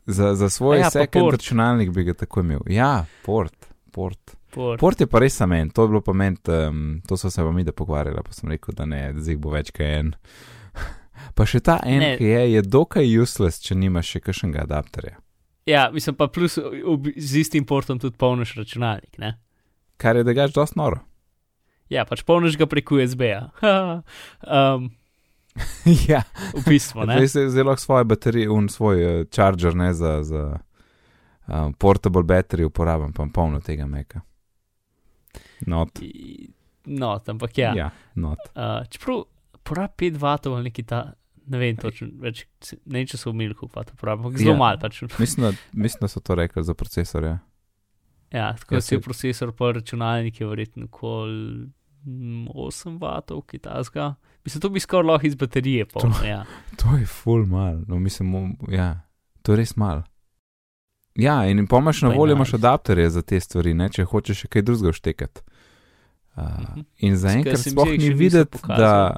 [0.05, 2.59] Za, za svoj ja, sekund računalnik bi ga tako imel.
[2.67, 4.35] Ja, port, port.
[4.53, 7.43] Port, port je pa res samen, to je bilo pa meni, um, to so se
[7.43, 10.11] vam mi da pogovarjali, pa sem rekel, da ne, da zdaj bo več kaj en.
[11.37, 12.11] pa še ta en, ne.
[12.19, 15.17] ki je, je dokaj useless, če nimaš še kakšnega adapterja.
[15.65, 19.37] Ja, mislim pa plus z istim portom tudi polniš računalnik, ne?
[19.97, 21.01] Kar je degač dosti noro.
[21.91, 23.49] Ja, pač polniš ga preko USB-ja.
[24.57, 24.89] um,
[26.11, 26.23] ja,
[26.53, 27.05] v bistvu.
[27.05, 30.43] Zdaj se zelo svoje baterije, un svoj uh, charger, ne za, za
[31.47, 34.21] um, portable battery uporabljam, pa polno tega meka.
[35.67, 35.99] Not.
[36.85, 37.73] Not, ampak ja.
[37.75, 38.39] ja not.
[38.55, 39.23] Uh, čeprav
[39.63, 41.13] porab 5 vatov ali neki ta.
[41.45, 42.45] Ne vem, točno, več,
[42.85, 44.31] ne vem, če so umili, kako to uporabljamo.
[44.37, 44.59] Zelo ja.
[44.59, 44.79] malo.
[44.79, 45.01] Pač.
[45.19, 47.37] mislim, da, mislim, da so to rekli za procesorje.
[48.33, 51.67] Ja, tako ja, je procesor po računalniku, verjetno okoli
[52.05, 54.15] 8 vatov, ki ta zga.
[54.45, 56.15] Mislim, to bi skoraj lahko iz baterije polno.
[56.19, 56.45] To, ja.
[56.79, 59.01] to je full mal, no, mislim, ja,
[59.41, 60.01] to je res mal.
[61.15, 64.61] Ja, in pomaš na voljo, imaš adapterje za te stvari, ne, če hočeš še kaj
[64.65, 65.41] drugega štekati.
[66.33, 69.13] Uh, in zaenkrat sploh ni videti, da,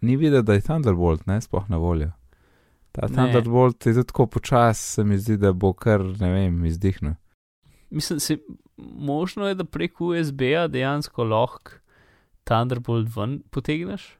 [0.00, 2.12] ni videti, da je Thunderbolt, ne, sploh na voljo.
[2.94, 3.16] Ta ne.
[3.16, 7.18] Thunderbolt je tako počas, se mi zdi, da bo kar, ne vem, izdihnil
[7.92, 8.38] mislim, se,
[8.76, 11.78] možno je, da prek USB-ja dejansko lahko
[12.44, 14.16] Thunderbolt ven potegneš.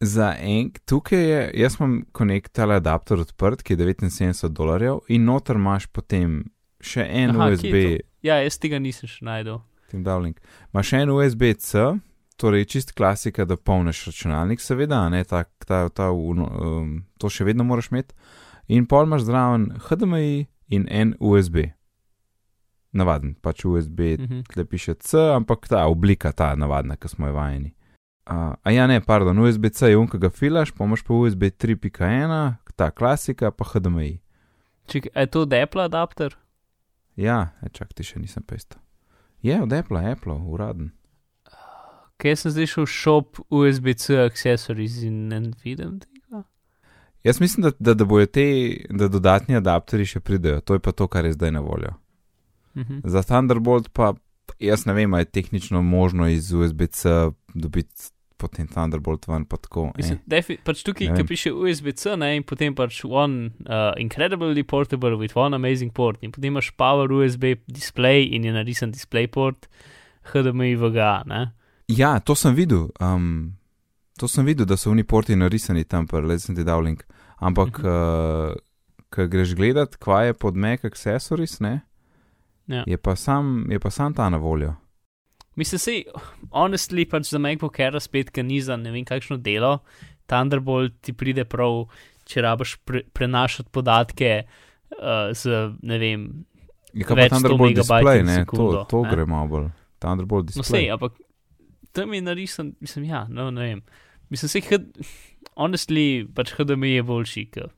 [0.00, 5.56] Za en, tukaj je, jaz imam konektal adapter odprt, ki je 79 dolarjev, in noter
[5.56, 6.40] imaš potem
[6.82, 8.00] še en Aha, USB.
[8.26, 9.60] Ja, jaz tega nisem še najdel.
[9.92, 10.34] Tim Dowling.
[10.72, 11.84] Imaš en USB-C,
[12.40, 17.66] torej čist klasika, da polniš računalnik, seveda, ne, ta, ta, ta, um, to še vedno
[17.68, 18.18] moraš imeti.
[18.74, 21.68] In pol imaš zraven HDMI in en USB.
[22.92, 24.40] Navaden, pač USB, Mhm.
[24.52, 27.72] tle piše C, ampak ta oblika, ta navadna, ki smo jo vajeni.
[28.30, 32.54] Uh, a ja, ne, pardon, USB-C je unka ga filaš, pa imaš pa USB 3.1,
[32.76, 34.20] ta klasika, pa HDMI.
[34.86, 36.36] Ček, a je to od Apple adapter?
[37.16, 38.76] Ja, e, čak ti še nisem pesto.
[39.42, 40.92] Je od Apple, Apple, uraden.
[42.16, 46.44] Kaj sem zdaj šel shop USB-C accessories in ne vidim tega?
[47.24, 48.44] Jaz mislim, da, da, da bojo te,
[48.90, 51.94] da dodatni adapterji še pridejo, to je pa to, kar je zdaj na voljo.
[52.76, 53.00] Mhm.
[53.04, 54.14] Za Thunderbolt pa
[54.58, 59.92] jaz ne vem, ali je tehnično možno iz USB-C dobiti potem Thunderbolt ven, pa tako.
[59.96, 65.14] Mislim, defi, pač tukaj, ki piše USB-C, ne, in potem pač one uh, incredibly portable
[65.16, 69.68] with one amazing port, in potem imaš power USB display in je narisan display port,
[70.32, 71.52] HDMI VGA, ne.
[71.88, 72.88] Ja, to sem videl.
[73.00, 73.54] Um,
[74.18, 77.04] to sem videl, da so oni porti narisani tam, le sem ti dal link.
[77.38, 77.86] Ampak, Mhm.
[77.86, 78.54] uh,
[79.10, 81.80] ko greš gledat, kva je pod Mac Accessories, ne,
[82.66, 82.84] Ja.
[82.86, 84.74] je, pa sam, je pa sam ta na voljo.
[85.56, 86.04] Mislim, sej,
[86.50, 89.80] honestly, pač za MacBook Air spet, ki ni za ne vem kakšno delo,
[90.30, 91.90] Thunderbolt ti pride prav,
[92.28, 96.24] če rabiš pre, prenašati podatke uh, z, ne vem,
[96.92, 99.10] Je pa Thunderbolt display, ne, sekundo, to, to ne.
[99.10, 99.68] gre malo bolj.
[99.98, 100.86] Thunderbolt no display.
[100.86, 101.16] sej, ampak
[101.92, 103.84] tam je narisan, mislim, ja, no, ne vem.
[104.32, 104.64] Mislim, sej,
[105.56, 107.72] honestly, pač HDMI je boljši, kot.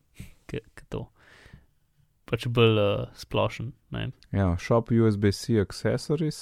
[2.25, 4.09] Pač bolj uh, splošen, ne.
[4.33, 6.39] Ja, shop USB-C accessories.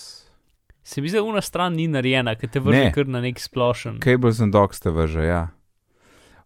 [0.83, 2.93] Se mi zdi, da una stran ni narejena, ker te vrže Ne.
[2.95, 4.01] kar na nek splošen.
[4.03, 5.43] Cables and docks te vrže, ja.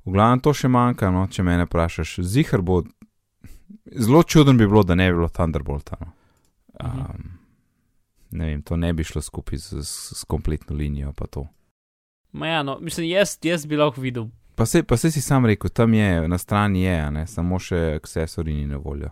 [0.04, 2.18] V glavnem to še manjka, no, če me ne vprašaš.
[2.22, 2.82] Zihar bo,
[3.90, 5.96] zelo čuden bi bilo, da ne bi bilo Thunderbolta.
[6.00, 6.12] No.
[6.80, 7.38] Um,
[8.30, 11.12] ne vem, to ne bi šlo skupaj s, s, s kompletno linijo.
[12.32, 14.28] Ma ja, no, mislim, jaz, jaz bi lahko videl.
[14.54, 17.58] Pa se, pa se si sam rekel, tam je, na strani je, a ne, samo
[17.58, 19.10] še accesori ni na voljo.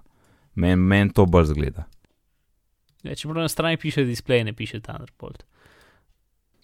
[0.54, 1.84] Meni men to bolj zgleda.
[3.02, 5.42] Ja, čeprav na strani piše display, ne piše Thunderbolt.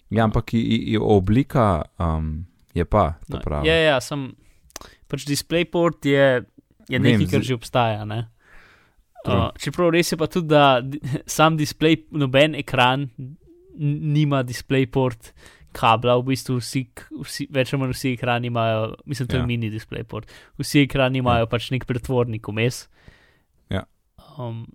[0.09, 1.65] Ja, ampak i, i, oblika
[1.97, 3.67] um, je pa, to No, pravi.
[3.67, 4.31] ja, ja, sem.
[5.07, 6.43] Pač DisplayPort je,
[6.89, 8.05] je Vem, nekaj, kar z- že obstaja.
[8.05, 8.27] Ne?
[9.21, 10.81] Uh, čeprav res je pa tudi, da
[11.27, 13.09] sam display, noben ekran
[13.75, 15.31] nima DisplayPort
[15.71, 16.81] kabla, v bistvu vsi,
[17.21, 19.41] vsi več ali manj vsi ekrani imajo, mislim, to Ja.
[19.41, 20.27] je mini DisplayPort.
[20.59, 22.81] Vsi ekrani imajo pač nek pretvornik vmes.
[22.83, 22.97] Ja.
[24.37, 24.67] Um,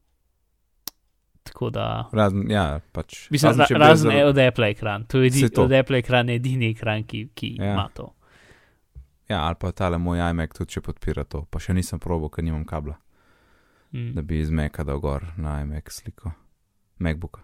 [1.42, 2.09] tako da.
[2.12, 3.30] Razen, ja, pač.
[3.30, 5.04] Mislim, razen, ra, razen zelo- je od Apple ekran.
[5.04, 5.64] To je edi, Saj to.
[5.64, 7.72] od Apple ekran je edini ekran, ki, ki Ja.
[7.72, 8.12] ima to.
[9.28, 12.44] Ja, ali pa tale moj iMac tudi če podpira to, pa še nisem probo, ker
[12.44, 12.94] nimam kabla,
[13.92, 14.12] Mm.
[14.14, 16.30] da bi iz Maca dal gor na iMac sliko,
[16.98, 17.40] MacBooka.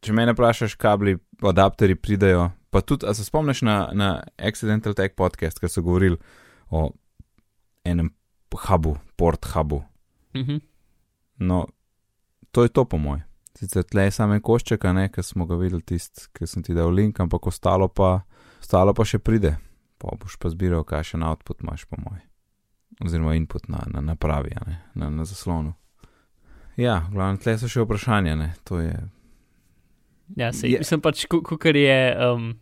[0.00, 4.08] Če me ne vprašaš, kabli, adapterji pridejo, pa tudi, a se spomniš na, na
[4.38, 6.16] Accidental Tech podcast, ker so govorili
[6.68, 6.90] o
[7.84, 8.10] enem
[8.52, 9.84] hubu, port hubu.
[10.34, 10.58] Mhm.
[11.38, 11.66] No,
[12.50, 13.22] to je to po moj.
[13.58, 16.74] Sicer tle je samo en košček, ne, ker smo ga videli tisti, ki sem ti
[16.74, 18.22] dal link, ampak ostalo pa,
[18.60, 19.56] ostalo pa še pride.
[19.98, 22.18] Pa boš pa zbiral, kakšen output imaš, po moj.
[23.00, 25.74] Oziroma input na, na napravi, a ne, na, na zaslonu.
[26.76, 28.96] Ja, glavno, tle so še vprašanja, ne, to je.
[30.36, 31.26] Ja, se, Je- mislim pač,
[31.60, 32.54] kar je, um,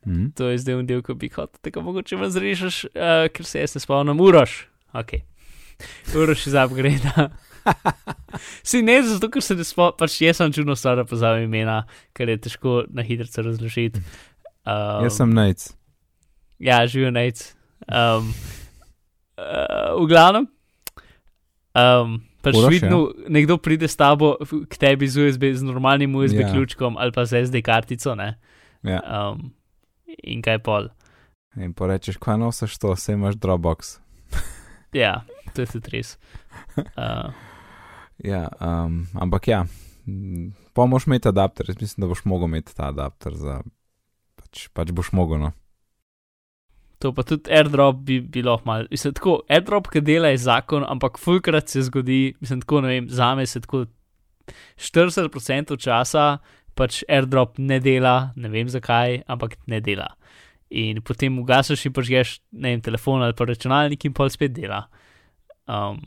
[0.00, 0.30] Hm?
[0.32, 3.60] to je zdaj un del, ko bi hotel, tako mogoče vas režeš, uh, ker se
[3.60, 4.64] jaz ne spomnim, uroš.
[4.96, 5.12] Ok.
[6.16, 7.28] Uroš iz upgrade.
[8.70, 11.82] si ne, zato ker se ne spomnim, pač jaz sem čudno stvar, da pozavim imena,
[12.16, 14.02] ker je težko na hitro razložiti.
[14.64, 15.68] Um, Jaz sem najc.
[16.60, 17.42] Ja, živijo nec.
[17.88, 18.32] Um,
[19.40, 20.48] uh, v glavnem,
[21.72, 23.00] um, pač Uroš, vidno,
[23.32, 26.46] nekdo pride s tabo k tebi z, USB, z normalnim USB Ja.
[26.46, 26.52] ja.
[26.52, 28.36] ključkom ali pa z SD kartico, ne?
[28.84, 29.00] Ja.
[29.00, 29.52] Um,
[30.22, 30.92] in kaj pol.
[31.56, 33.98] In porečeš, kaj nosiš to, vse imaš Dropbox.
[34.96, 35.22] Ja,
[35.54, 36.16] to je tudi res.
[36.96, 37.30] Uh,
[38.20, 39.64] Ja, um, ampak ja,
[40.76, 43.62] pa moš imeti adapter, jaz mislim, da boš mogel imeti ta adapter za.
[44.36, 45.54] Pač, pač boš mogel, no.
[47.00, 48.84] to pa tudi airdrop bi bilo malo.
[48.90, 53.08] Mislim, tako, airdrop, ki dela je zakon, ampak fulkrat se zgodi, mislim, tako ne vem,
[53.08, 53.86] za me se tako
[54.76, 56.26] 40% časa
[56.76, 60.10] pač airdrop ne dela, ne vem zakaj, ampak ne dela.
[60.70, 64.84] In potem ugasiš in požgeš, vem, telefon ali pa računalnik in pol spet dela.
[65.66, 65.98] Um,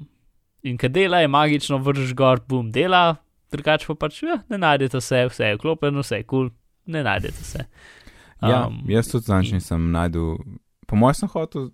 [0.64, 3.16] in kad dela je magično, vržeš gor, bum, dela,
[3.52, 6.54] drugače pa pač ja, ne najdete se, vse je vklopljeno, vse je kul, cool,
[6.86, 7.66] ne najdete se.
[8.44, 10.38] Ja, Um, jaz tudi zanj in- nisem najdel.
[10.88, 11.70] Po mojem sem hotel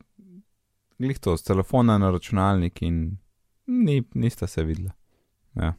[1.00, 3.18] glih to, z telefona na računalnik in
[3.68, 4.92] ni, nista se videla.
[5.56, 5.74] Ja.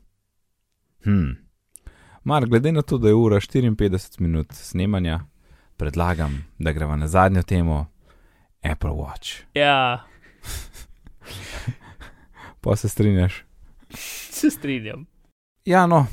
[1.04, 1.30] Hm.
[2.24, 5.20] Mar, glede na to, da je ura 54 minut snemanja,
[5.81, 7.87] predlagam, da greva na zadnjo temo
[8.61, 9.49] Apple Watch.
[9.55, 10.05] Ja,
[12.61, 13.45] Pa se strinjaš.
[14.31, 15.07] Se strinjam.
[15.64, 16.07] Ja, no,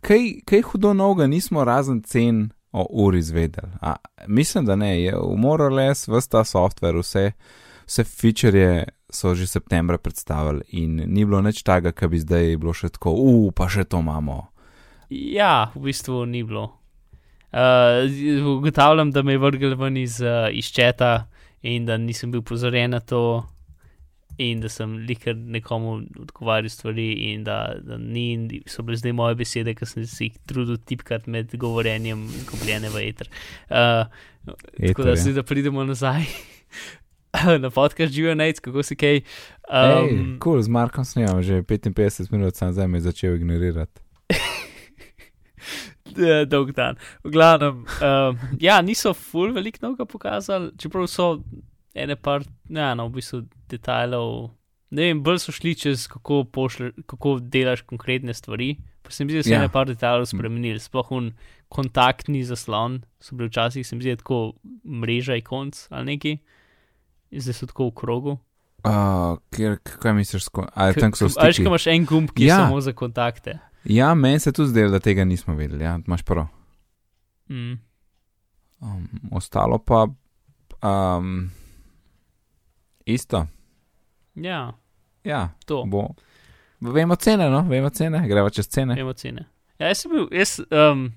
[0.00, 3.72] kaj, kaj hudo novega nismo razen cen o uri izvedeli.
[3.80, 3.96] A,
[4.26, 7.32] mislim, da ne, je v Morales, vse ta software, vse,
[7.86, 12.72] vse feature so že septembra predstavili in ni bilo nič takega, kar bi zdaj bilo
[12.72, 14.46] še tako, uf, pa še to imamo.
[15.10, 16.81] Ja, v bistvu ni bilo.
[17.52, 21.26] Uh, ugotavljam, da me je vrgel ven iz, uh, iz četa
[21.62, 23.44] in da nisem bil pozoren na to,
[24.38, 29.36] in da sem likar nekomu odgovarjal stvari, in da, da ni, so bile zdaj moje
[29.42, 33.30] besede, ki sem si jih trudil tipkati med govorjenjem, zgubljene v eter.
[33.68, 34.08] Uh,
[34.78, 36.24] tako da zdaj, da pridemo nazaj.
[37.62, 39.22] Na podcast živijo nec, kako si kaj.
[39.68, 44.00] Um, cool, z Markom snimam že 55 minut, sem zdaj me začel ignorirati.
[46.52, 46.98] Dolg dan.
[47.24, 51.36] V glavnem, um, ja, niso full velik noga pokazali, čeprav so
[51.94, 54.52] ene par, ja, no, v bistvu detajlov.
[54.92, 58.74] Ne vem, bolj so šli čez kako, pošle, kako delaš konkretne stvari.
[59.02, 59.60] Pa se mi zdi, da so ja.
[59.62, 61.32] ene par detajlov spremenili, sploh un
[61.72, 64.54] kontaktni zaslon, so bili včasih, se mi zdi, tako
[64.84, 66.36] mreža ikonc ali neki,
[67.32, 68.38] zdaj so tako v krogu.
[68.82, 71.54] Uh, kjer, kaj misliš, ali tam so stvari?
[71.54, 72.56] Ali imaš en gumb, ki je ja.
[72.64, 73.58] samo za kontakte?
[73.84, 76.46] Ja, meni se tudi zdelo, da tega nismo vedeli, ja, imaš prav.
[77.50, 77.72] Mm.
[78.80, 80.06] Um, ostalo pa.
[80.82, 81.50] Um,
[83.04, 83.46] Isto.
[84.34, 84.72] Ja,
[85.24, 85.84] ja to.
[85.86, 86.08] Bo.
[86.80, 88.94] Vemo cene, no, vemo cene, gremo čez cene.
[88.94, 89.44] Vemo cene.
[89.78, 91.12] Ja, jaz sem bil, jaz, um,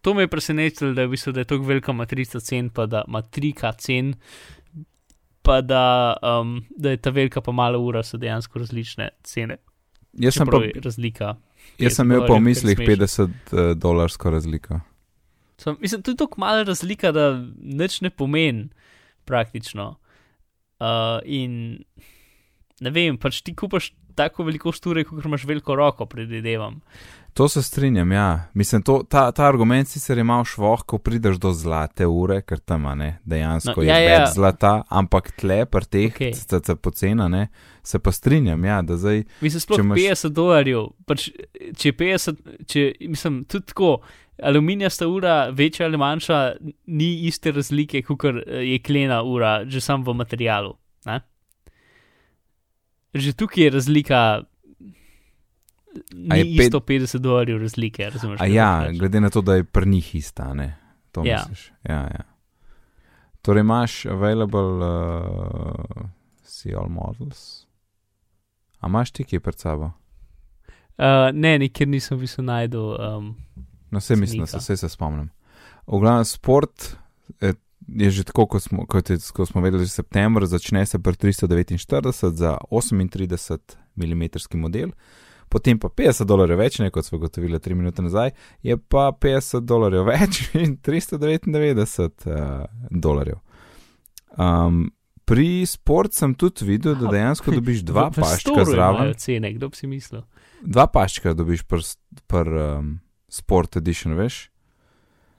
[0.00, 2.86] to me je presenetilo, da je, v bistvu, da je tako velika matrica cen, pa
[2.86, 4.14] da matrika cen,
[5.42, 9.58] pa da, um, da je ta velika pa mala ura, so dejansko različne cene.
[10.20, 11.34] Jaz sem pa razlika.
[11.80, 14.80] Jaz sem imel v mislih 50 uh, dolarsko razliko.
[15.58, 18.68] So, mislim, to je tako mala razlika, da nič ne pomeni
[19.24, 19.96] praktično.
[20.80, 21.78] Uh, in
[22.80, 26.80] ne vem, pač ti kupaš tako veliko sture, kot imaš veliko roko, predvidevam.
[27.36, 28.48] To se strinjam, ja.
[28.54, 32.62] Mislim, to, ta, ta argument si se imel švoh, ko prideš do zlate ure, ker
[32.64, 34.30] tam ne, dejansko no, je ja, ja.
[34.32, 36.32] zlata, ampak tle, pri teh, okay.
[36.32, 37.50] cc pocena, ne,
[37.84, 39.26] se pa strinjam, ja, da zdaj.
[39.44, 40.00] Mislim, sploh imaš...
[40.00, 41.28] 50 dolarjev, pač,
[41.76, 42.40] če 50,
[42.72, 43.98] če, mislim, tudi tako.
[44.36, 46.40] Aluminijasta ura, večja ali manjša,
[46.92, 50.74] ni iste razlike, kot je klena ura, že sam v materialu.
[51.08, 51.20] Ne?
[53.16, 54.26] Že tukaj je razlika
[56.12, 56.72] ni pet...
[56.72, 58.40] 150 dolarjev razlike, razumeš?
[58.48, 60.76] Ja, glede na to, da je pri njih ista, ne.
[61.12, 61.38] To ja.
[61.38, 61.72] misliš.
[61.84, 62.24] Ja, ja.
[63.42, 66.06] Torej imaš available uh,
[66.44, 67.64] CL models.
[68.80, 69.84] A imaš ti kje pred sabo?
[69.84, 72.80] Uh, ne, nikjer nisem visel najdu.
[72.80, 73.36] Um,
[73.90, 75.30] no, vse mislim, da se vse se spomnim.
[75.86, 76.96] V glavnem, sport
[77.40, 77.54] je,
[77.86, 81.12] je že tako, kot smo, kot je, kot smo vedeli, že september, začne se pri
[81.12, 83.58] 349 za 38
[83.96, 84.24] mm
[84.54, 84.90] model
[85.48, 88.32] potem pa 50 dolarjev več, ne, kot smo gotovili 3 minute nazaj,
[88.62, 93.40] je pa 50 dolarjev več in 399 uh, dolarjev.
[94.36, 94.86] Um,
[95.26, 99.14] pri sport sem tudi videl, da dejansko dobiš dva paščka zraven.
[99.18, 100.22] Cene, kdo bi si mislil?
[100.62, 101.82] Dva paščka dobiš pri
[102.30, 102.92] pr, um,
[103.32, 104.46] Sport Edition, veš?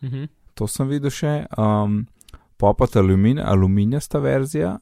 [0.02, 0.16] Uh mhm.
[0.18, 0.28] -huh.
[0.58, 1.46] To sem videl še.
[1.58, 2.08] Um,
[2.58, 4.80] Popat alumin, aluminijasta verzija,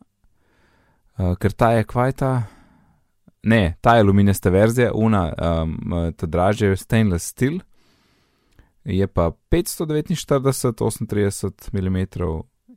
[1.17, 2.43] uh, ker ta je kvajta,
[3.45, 5.33] ne, ta je aluminijasta verzija, una,
[5.63, 5.77] um,
[6.17, 7.59] ta dražja je stainless steel,
[8.83, 12.05] je pa 549, 38 mm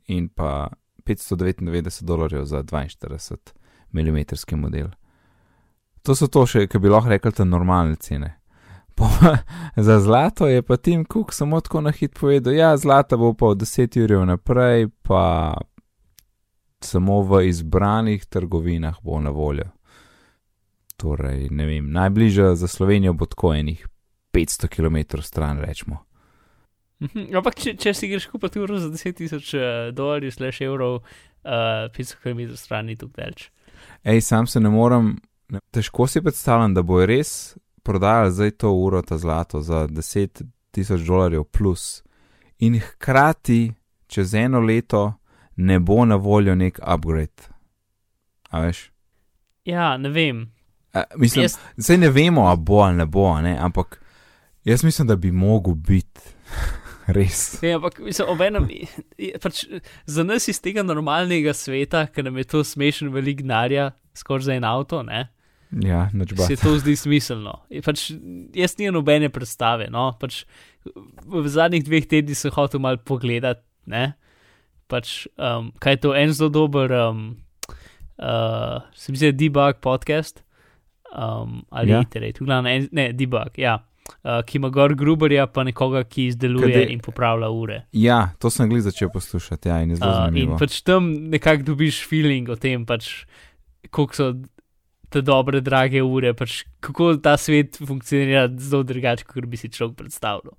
[0.07, 0.69] in pa
[1.05, 3.37] 599 dolarjev za 42
[3.91, 4.87] mm model.
[6.01, 8.35] To so to še, ki bi lahko rekli, te normalne cene.
[8.95, 9.09] Po,
[9.87, 13.53] za zlato je pa Tim Cook samo tako na hit povedal, ja, zlata bo pa
[13.53, 15.57] od 10 ur naprej, pa
[16.81, 19.69] samo v izbranih trgovinah bo na voljo.
[20.99, 23.85] Torej, ne vem, najbližja za Slovenijo bo tako enih
[24.35, 26.03] 500 km stran, rečemo.
[26.99, 29.63] Mhm, ampak, če, če si greš kupiti uro za 10 tisoč uh,
[29.95, 33.47] dolarjev, slash evrov, uh, 500 km stran ni tukaj več.
[34.03, 35.13] Ej, sam se ne morem,
[35.49, 37.55] ne, težko si predstavljam, da bo res
[37.87, 40.43] prodajal zdaj to uro, ta zlato, za 10
[40.75, 42.03] tisoč dolarjev plus.
[42.59, 43.71] In hkrati,
[44.11, 45.13] čez eno leto,
[45.55, 47.47] ne bo na voljo nek upgrade.
[48.51, 48.89] A veš?
[49.65, 50.49] Ja, ne vem.
[50.93, 51.57] Uh, mislim, jaz...
[51.77, 53.57] Zdaj ne vemo, ali bo ali ne bo, ne?
[53.59, 54.01] ampak
[54.63, 56.21] jaz mislim, da bi mogel biti.
[57.17, 57.63] Res.
[57.63, 58.67] Ja, ampak mislim, obenem,
[59.41, 59.63] pač,
[60.05, 64.57] za nas iz tega normalnega sveta, ker nam je to smešen velik denarja, skoraj za
[64.57, 65.27] en avto, ne?
[65.69, 66.07] Ja,
[66.47, 67.55] se to zdi smiselno.
[67.85, 68.09] Pač,
[68.57, 69.85] jaz nimam nobene predstave.
[69.93, 70.07] No?
[70.21, 70.43] Pač,
[71.29, 73.65] v zadnjih dveh tednih sem hotel malo pogledati,
[74.89, 77.25] pač, um, kaj je to en zelo dober, um,
[78.17, 80.41] uh, se mi zdi, debug podcast
[81.15, 82.01] um, ali Ja.
[82.01, 83.79] iterate, v glavnem, ne, debug, ja.
[84.25, 87.83] Uh, ki ima gor gruberja, pa nekoga, ki izdeluje Kade- in popravlja ure.
[87.93, 90.57] Ja, to sem glih začel poslušati, ja, in je zelo Uh, in zanimivo.
[90.57, 93.25] pač tam nekako dobiš feeling o tem, pač,
[93.91, 94.33] koliko so
[95.09, 99.95] te dobre, drage ure, pač, kako ta svet funkcionira zelo drugače, kot bi si človek
[99.97, 100.57] predstavljal.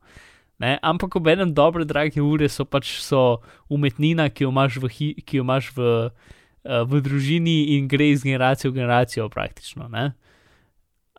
[0.60, 0.78] Ne?
[0.82, 5.14] Ampak ob enem dobre, drage ure so pač so umetnina, ki jo imaš v, hi,
[5.26, 5.80] ki jo imaš v,
[6.10, 9.88] uh, v družini in gre iz generacije v generacijo praktično.
[9.88, 10.12] Ne?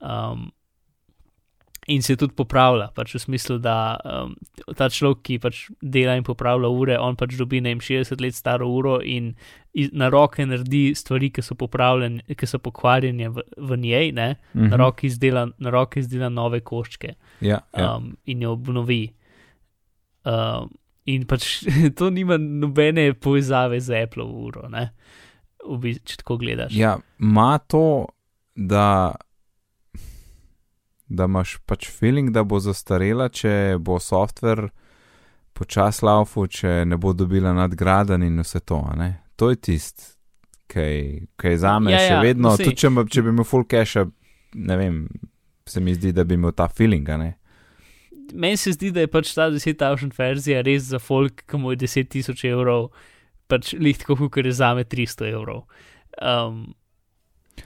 [0.02, 0.52] Um,
[1.88, 4.36] in se tudi popravlja, pač v smislu, da um,
[4.78, 8.38] ta človek, ki pač dela in popravlja ure, on pač dobi ne vem 60 let
[8.38, 9.32] staro uro in
[9.74, 14.36] iz, na roke naredi stvari, ki so popravljene, ki so pokvarjene v, v njej, ne?
[14.54, 14.70] Mhm.
[14.70, 17.96] na, roke izdela, na roke izdela nove koščke Ja, ja.
[17.96, 19.04] um, in jo obnovi.
[20.22, 20.70] Um,
[21.10, 21.64] in pač
[21.98, 24.92] to nima nobene povezave z Apple uro, ne?
[25.62, 26.74] v bistvu, če tako gledaš.
[26.74, 28.08] ja, ima to,
[28.56, 29.14] da,
[31.12, 34.70] da imaš pač feeling, da bo zastarela, če bo softver
[35.58, 38.80] počas laufu, če ne bo dobila nadgraden in vse to.
[39.36, 40.06] To je tist,
[40.72, 42.70] kaj, kaj za me Ja, še ja, vedno, saj.
[42.72, 44.08] tudi če, če bi imel full cache,
[44.56, 45.04] ne vem,
[45.68, 47.10] se mi zdi, da bi imel ta feeling.
[47.10, 47.32] a Ne?
[48.34, 51.84] Meni se zdi, da je pač ta 10.000 verzija res za folk, ki mu je
[51.84, 52.92] 10.000 evrov,
[53.52, 55.66] pač lihtko, kot je za me 300 evrov.
[56.22, 56.72] Um,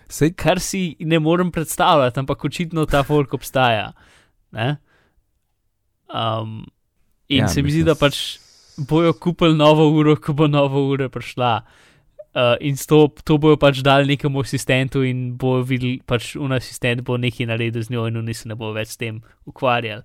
[0.09, 3.91] Sej, kar si ne morem predstavljati, ampak očitno ta folk obstaja.
[4.51, 4.75] Ne?
[6.13, 6.65] Um,
[7.27, 8.37] in Ja, se mi zdi, da pač
[8.77, 11.55] bojo kupili novo uro, ko bo nova ura prišla.
[12.35, 17.01] Uh, in to, to bojo pač dali nekemu asistentu, in bo videl, pač un asistent
[17.07, 20.03] bo nekaj naredil z njo, in oni se ne bo več s tem ukvarjali.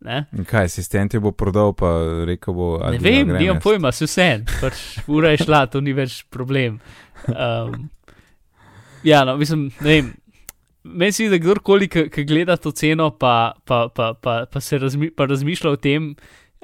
[0.00, 1.92] Ne, kaj, asistent jo bo prodal, pa
[2.26, 2.68] rekel bo.
[2.80, 4.28] ne "Adijo, vem, nimam jaz." pojma, se vse,
[4.60, 6.80] pač ura je šla, to ni več problem.
[7.28, 7.90] Um,
[9.04, 10.12] ja, no, mislim, ne vem.
[10.82, 14.78] Meni se zdi, da kdorkoli, ki gleda to ceno, pa, pa, pa, pa, pa se
[14.80, 16.14] razmi, pa razmišlja o tem,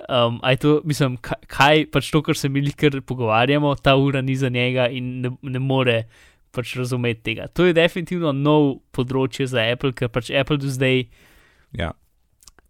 [0.09, 4.37] um, to, mislim, kaj, kaj pač to, kar se mi kar pogovarjamo, ta ura ni
[4.37, 6.07] za njega in ne, ne more
[6.51, 7.47] pač razumeti tega.
[7.53, 11.05] To je definitivno nov področje za Apple, ker pač Apple do zdaj
[11.77, 11.93] Ja,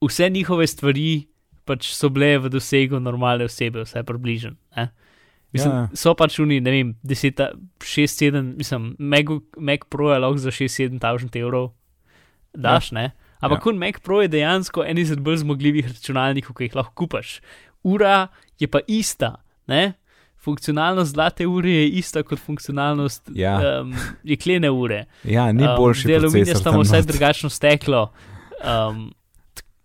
[0.02, 1.26] vse njihove stvari
[1.66, 4.56] pač so bile v dosegu normalne osebe, vsaj približno.
[4.76, 4.90] ne.
[5.56, 5.80] Mislim, Ja.
[5.80, 5.96] ja.
[5.96, 7.40] So pač oni, ne vem, 10,
[7.80, 9.26] 6, 7, mislim, Mac,
[9.58, 11.70] Mac Pro je lahko za 6, 7 tisoč evrov,
[12.54, 13.00] daš, ja.
[13.00, 13.06] ne.
[13.40, 13.72] Ampak Ja.
[13.72, 13.78] ja.
[13.78, 17.40] Mac Pro je dejansko en izmed bolj zmogljivih računalnikov, ki jih lahko kupaš.
[17.84, 18.28] Ura
[18.58, 19.34] je pa ista,
[19.66, 19.92] ne.
[20.38, 23.80] Funkcionalnost zlate ure je ista kot funkcionalnost Ja.
[23.82, 23.94] um,
[24.24, 25.04] jeklene ure.
[25.24, 26.00] ja ni boljši.
[26.02, 28.12] Zdaj aluminij procesor sta vsaj drugačno steklo.
[28.62, 29.12] Um,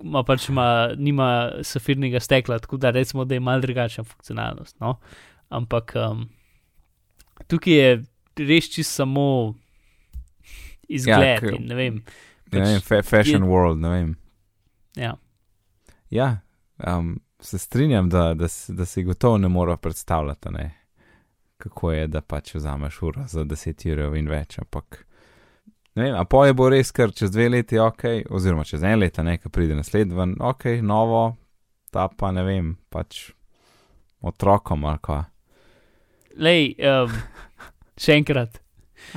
[0.03, 0.65] ima pač ima,
[0.97, 1.27] nima
[1.61, 4.79] safirnega stekla, tako da recimo, da je mal drugačna funkcionalnost.
[4.79, 4.95] No?
[5.51, 6.25] Ampak um,
[7.47, 7.89] tukaj je
[8.39, 9.25] res čisto samo
[10.87, 12.01] izgled Ja, k- in ne vem.
[12.51, 14.15] Ne vem, fa fashion je- world, ne vem.
[14.95, 15.15] Ja.
[16.09, 16.41] Ja,
[16.87, 20.65] um, se strinjam, da, da, da si gotovo ne moramo predstavljati, ne,
[21.57, 24.59] kako je, da pač vzameš uro za 10 evrov in več.
[24.59, 25.05] Ampak,
[25.95, 28.99] ne vem, a pa je bo res, ker čez dve leti ok, oziroma čez en
[28.99, 31.37] leta, ne, ki pride naslednji ok, novo,
[31.91, 33.29] ta pa ne vem, pač
[34.21, 35.23] otrokom ali kva.
[36.37, 37.11] Lej, um,
[37.99, 38.59] še enkrat.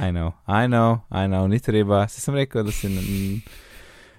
[0.00, 3.42] I know, I know, I know, ni treba, se sem rekel, da n- n-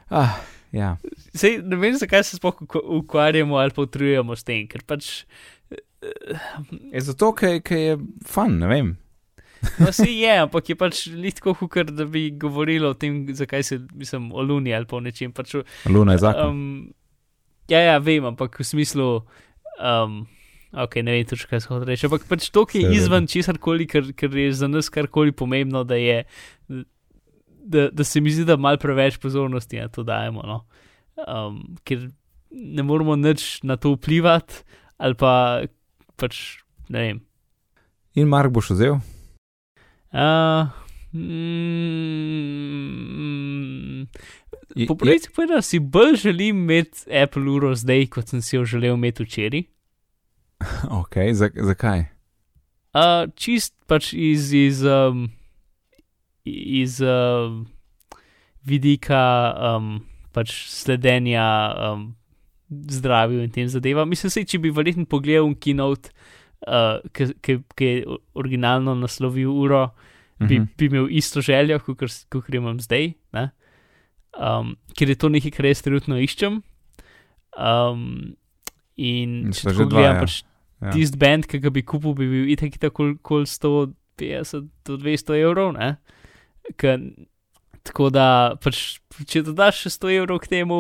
[0.09, 0.37] Ah,
[0.71, 0.95] ja.
[1.33, 2.61] Sej, ne vem, zakaj se sploh
[2.99, 5.25] ukvarjamo ali pa utrujemo s tem, ker pač.
[6.93, 7.97] Je zato, ker je
[8.29, 8.91] fun, ne vem.
[9.81, 13.79] No, se je, ampak je pač litko hukar, da bi govorilo o tem, zakaj se,
[13.97, 15.33] mislim, o Luni ali pa o nečem.
[15.33, 15.55] Pač,
[15.89, 16.53] Luna je zakon.
[16.53, 16.93] um,
[17.67, 19.25] ja, ja, vem, ampak v smislu.
[19.81, 20.27] Um,
[20.75, 22.05] Ok, ne vem, točno kaj se hoče reči.
[22.09, 25.83] Ampak pač to, ki je izven česar koli, ker, ker je za nas karkoli pomembno,
[25.87, 26.23] da je.
[27.65, 30.43] Da, da se mi zdi, da malo preveč pozornosti na to dajemo.
[30.45, 30.65] No?
[31.23, 32.09] Um, ker
[32.51, 34.53] ne moramo nič na to vplivati,
[34.97, 35.63] ali pa
[36.19, 36.59] pač
[36.91, 37.21] ne vem.
[38.15, 38.99] In Mark boš vzel?
[40.15, 40.67] Uh,
[42.35, 44.05] mm,
[44.75, 48.65] Je- po pravici povedano, si bolj želim imeti Apple uro zdaj, kot sem si jo
[48.65, 49.63] želel imeti včeraj.
[50.99, 52.05] Ok, za, zakaj?
[52.95, 55.27] Uh, čist pač iz, iz, um,
[56.47, 57.65] iz um,
[58.63, 59.21] vidika
[59.75, 59.89] um,
[60.31, 61.43] pač sledenja
[61.75, 62.05] um,
[62.71, 64.09] zdravju in tem zadevam.
[64.09, 66.13] Mislim, se, če bi verjetno pogledal keynote,
[66.65, 69.89] uh, ki je originalno naslovil uro,
[70.39, 70.65] bi, Mhm.
[70.77, 73.49] bi imel isto željo, kot imam zdaj, ne?
[74.35, 76.61] um, ker je to nekaj, kar jaz trenutno iščem.
[77.55, 78.35] Um,
[78.99, 80.21] in In če že tako dva, gledam, ja.
[80.25, 80.33] pač
[80.83, 80.91] Ja.
[80.91, 85.71] tisti bend, ki ga bi kupil, bi bil itak tako kol 150 do 200 evrov,
[85.77, 85.95] ne?
[86.79, 86.99] Ker
[87.85, 88.27] tako da,
[88.61, 88.99] pač,
[89.29, 90.79] če dodaš še 100 evrov k temu,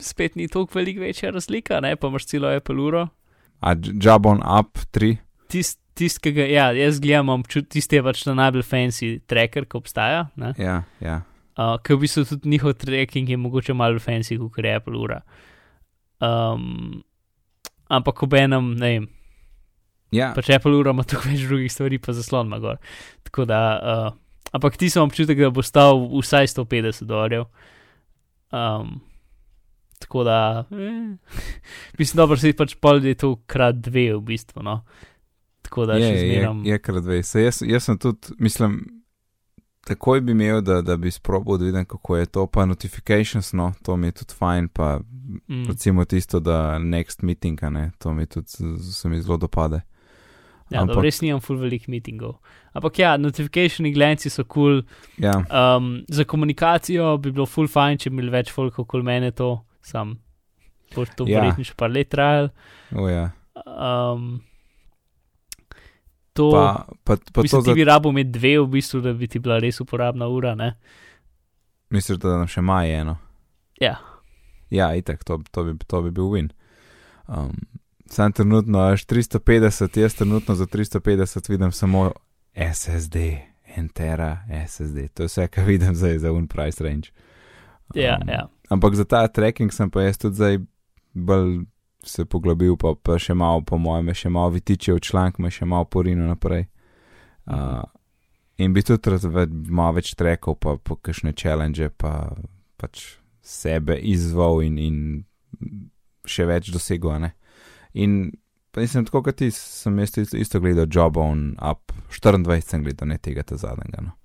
[0.00, 1.96] spet ni toliko velik večja razlika, ne?
[1.96, 3.08] pa imaš celo Apple uro.
[3.60, 5.18] A Jabon Up 3?
[5.50, 9.80] Tist, tist, ki ga, ja, jaz gledam, tisti je pač ta najbolj fancy tracker, ki
[9.80, 10.28] obstaja.
[10.40, 10.54] Ne?
[10.60, 11.20] Ja, ja.
[11.58, 15.20] Uh, ker v bistvu tudi njihov tracking je mogoče malo fancy, kot je Apple ura.
[16.24, 17.02] Um,
[17.90, 19.08] ampak ob enem, ne vem,
[20.10, 22.80] Ja, pač Apple ura ima toliko več drugih stvari, pa zaslon ima gor.
[23.28, 24.08] Tako da, uh,
[24.56, 27.46] ampak ti sem občutek, da bo stal vsaj 150 dolarjev.
[28.50, 28.96] Um,
[30.02, 30.40] tako da,
[30.74, 31.36] eh,
[32.00, 34.80] mislim, dobro, si pač pol je to krat dve v bistvu, no.
[35.62, 36.64] Tako da je, še je, zmeram.
[36.66, 37.20] je kar dve.
[37.22, 38.80] Se jaz, jaz sem tudi, mislim,
[39.82, 43.72] takoj bi imel, da, da bi sprobil, da vidim, kako je to, pa notifications, no,
[43.82, 45.00] to mi je tudi fajn, pa
[45.48, 48.48] Mm, recimo tisto, da next meeting, ne, to mi tudi
[48.92, 49.80] se mi zelo dopade.
[50.70, 52.34] ja, ampak- dobro, res nimam full velik meetingov.
[52.72, 54.82] Ampak ja, notificationi glenci so kul.
[54.82, 54.84] Cool.
[55.18, 59.30] Ja, Um, za komunikacijo bi bilo full fajn, če bi imeli več folk okoli mene
[59.30, 60.18] to, sam.
[60.94, 61.40] Bo to Ja.
[61.40, 62.50] verjetno še par let trajalo.
[62.96, 63.30] o ja.
[63.66, 64.40] Um,
[66.32, 69.12] to, Pa, pa, pa mislim, to ti za, bi rabo imeti dve, v bistvu, da
[69.12, 70.54] bi ti bila res uporabna ura.
[70.54, 70.74] Ne?
[71.90, 73.16] misliš, da nam še ima eno.
[73.80, 73.96] Ja,
[74.70, 76.50] Ja, itek, to, to, bi, to bi bil win.
[77.26, 77.56] Um,
[78.10, 82.12] sam trenutno až 350, jaz trenutno za 350 vidim samo
[82.54, 83.16] SSD,
[83.76, 85.08] Entera, SSD.
[85.14, 87.10] To je vse, kar vidim zdaj za un price range.
[87.94, 88.48] ja, Um, ja.
[88.68, 90.58] Ampak za ta tracking sem pa jaz tudi zdaj
[91.14, 91.66] bolj
[92.04, 95.68] se poglobil, pa, pa še malo, po mojem, še malo vitiče v članek, me še
[95.68, 96.66] malo porino naprej.
[97.50, 97.82] Uh,
[98.60, 102.32] in bi tudi rad več, malo več trekov, pa po kakšne challenge, pa
[102.80, 104.96] pač sebe izval in, in
[106.28, 107.18] še več dosegel.
[107.20, 107.34] ne.
[107.92, 108.32] In
[108.70, 112.84] pa nisem tako kot ti, sem jaz isto, isto gledal Job on Up, 24 sem
[112.86, 114.08] gledal, ne tega ta zadnjega.
[114.08, 114.16] No.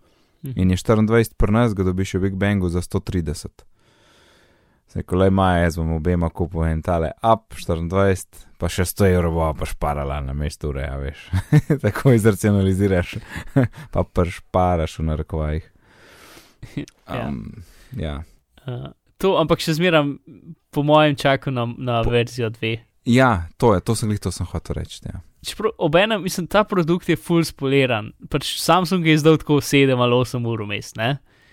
[0.45, 0.59] Mhm.
[0.61, 3.65] In je 24 pri nas, ga dobiš v Big Bangu za 130.
[4.95, 9.09] Se ko le maja, jaz bom obema kupil en tale up 24, pa še 100
[9.11, 11.25] evrov bo pa šparala na mestu ure, a veš.
[11.83, 13.17] Tako izracionaliziraš,
[13.93, 15.65] pa pršparaš v narekovajih.
[17.05, 17.27] Ja.
[17.27, 17.51] Um,
[17.93, 18.23] ja.
[18.65, 18.87] Uh,
[19.21, 20.15] to, ampak še zmeram,
[20.73, 22.71] po mojem, čakam na, na Po- verzijo 2.
[23.05, 25.03] ja, to je, to sem jih, to sem hotel reči.
[25.05, 25.19] Ja.
[25.45, 28.09] Čeprav obenem, mislim, ta produkt je full spoliran.
[28.33, 31.11] Pač Samsung je izdal tako 7 ali 8 ur vmes, ne?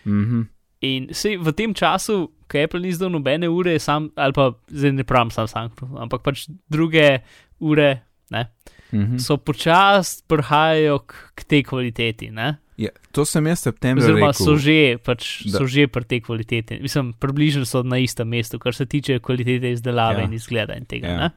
[0.09, 0.47] Mhm.
[0.82, 4.92] In sej v tem času, ko Apple ni izdal nobene ure, sam, ali pa zdaj
[4.92, 7.22] ne pravim sam Samsung, ampak pač druge
[7.60, 8.48] ure, ne,
[8.92, 9.16] Mhm.
[9.16, 12.58] so počasi prihajajo k, k tej kvaliteti, ne?
[12.76, 14.42] Ja, to sem jaz septembra Oziroma rekel.
[14.42, 16.76] so že, pač, da- so že pri tej kvaliteti.
[16.78, 20.24] Mislim, približno so na istem mestu, kar se tiče kvalitete izdelave Ja.
[20.24, 21.08] in izgleda in tega.
[21.08, 21.30] Ja.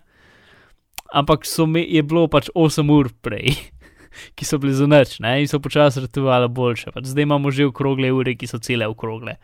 [1.13, 3.53] Ampak me, je bilo pač 8 ur prej,
[4.35, 5.41] ki so bili za noč ne?
[5.41, 6.91] in so počasi ratovali boljše.
[6.91, 9.35] Pač zdaj imamo že okrogle ure, ki so cele okrogle,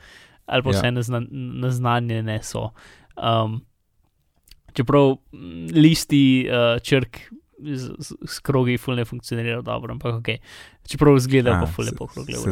[0.45, 0.79] ali pa Ja.
[0.79, 2.69] vse nazna, naznanjene so.
[3.17, 3.61] Um,
[4.73, 7.17] čeprav mm, listi uh, črk
[7.61, 10.29] z, z, z krogi ful ne funkcionirajo dobro, ampak ok.
[10.87, 12.51] Čeprav izgledajo pa ful lepo okrogle se ure.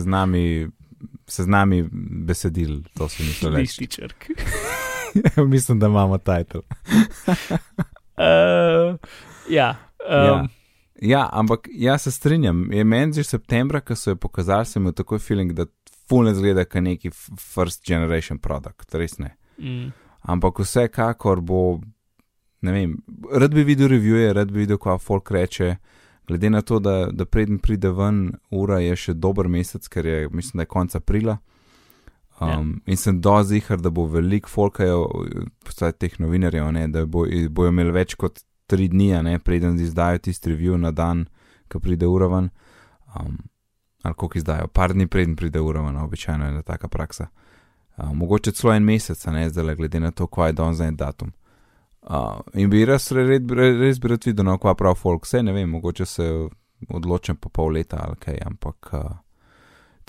[1.28, 1.88] se z nami
[2.28, 3.62] besedil, to sem mislil reči.
[3.62, 4.28] Listi črk.
[5.54, 6.62] Mislim, da imamo titel.
[8.20, 8.98] Uh,
[9.50, 9.76] ja.
[10.10, 10.48] Um, Ja,
[11.32, 12.72] ampak jaz se strinjam.
[12.72, 15.66] Je meni že septembra, ko so jo pokazali, sem imel takoj feeling, da
[16.10, 19.36] fulne zgleda kot neki first generation product, res ne.
[19.58, 19.92] mm,
[20.22, 21.80] Ampak vsekakor bo,
[22.62, 22.98] ne vem,
[23.32, 25.78] rad bi videl revije, rad bi videl, kaj folk reče.
[26.28, 30.28] Glede na to, da, da preden pride ven, ura je še dober mesec, ker je,
[30.30, 31.40] mislim, da je konec aprila.
[32.40, 32.60] Um, Ja.
[32.86, 35.08] In sem dozihar, da bo veliko folkajo,
[35.66, 38.40] postaj teh novinarjev, ne, da bo, bojo imeli več kot
[38.70, 41.26] tri dni, ne, preden izdajo tisti review na dan,
[41.72, 42.50] ko pride ura ven.
[43.16, 43.38] Um,
[44.04, 47.28] ali koliko izdajo, par dni preden pride ura ven, običajno je taka praksa.
[47.98, 50.96] Uh, mogoče celo en mesec, ne zdaj, glede na to, kaj je danes za en
[50.96, 51.34] datum.
[52.02, 53.42] Uh, in bi res, res,
[53.82, 56.30] res bi rad videl, no, kva prav folk, vse ne vem, mogoče se
[56.88, 59.10] odločim po pol leta ali kaj, ampak uh,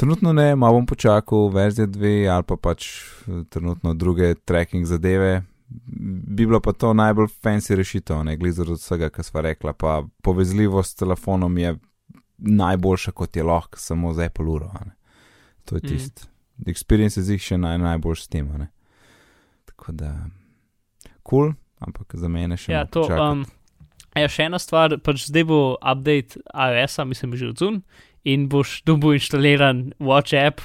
[0.01, 5.43] trenutno ne, malo bom počakal, verzija dve ali pa pač eh, trenutno druge tracking zadeve.
[6.27, 10.03] Bi bila pa to najbolj fancy rešitev, ne glede od vsega, kar sva rekla, pa
[10.23, 11.77] povezljivost s telefonom je
[12.39, 14.71] najboljša, kot je lahko, samo z Apple uro.
[14.85, 14.93] ne.
[15.65, 15.89] To je Mm.
[15.89, 16.27] tisto.
[16.59, 16.71] Mm.
[16.71, 18.49] Experience je zih še naj, najboljši s tem.
[18.59, 18.69] ne.
[19.65, 20.27] Tako da,
[21.23, 23.03] kul, cool, ampak za mene še ja, to.
[23.03, 23.21] počakati.
[23.31, 23.45] Um,
[24.17, 27.83] ja, še ena stvar, pač zdaj bo update iOS-a, mislim, že odzun
[28.25, 30.61] in boš dobil inštaliran WhatsApp,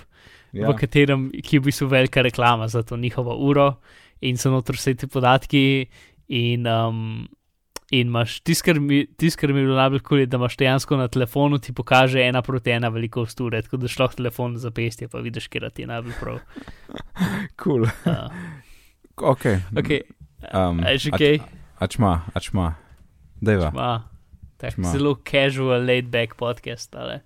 [0.51, 0.68] ja.
[0.68, 3.76] v katerem ki je v bistvu velika reklama za to njihovo uro
[4.22, 5.86] in so notri vse ti podatki.
[6.28, 7.28] In um,
[7.93, 10.97] In imaš tisto, kar mi, tis, kar mi je bilo najbolj kul, da imaš dejansko
[10.97, 15.07] na telefonu ti pokaže ena proti ena velikost ure, tako da šloh telefon za pestje,
[15.07, 16.39] pa vidiš, kje ti je najbolj prav.
[17.61, 17.86] Kul.
[17.86, 18.32] Uh,
[19.16, 19.45] Ok.
[19.78, 20.01] okay.
[20.53, 21.39] Um, a- kaj?
[21.80, 22.74] Ačma, ačma.
[23.41, 23.72] Deva.
[23.72, 24.09] Ma,
[24.57, 24.91] tak, Šma.
[24.91, 26.95] zelo casual, laid back podcast.
[26.95, 27.22] Ale.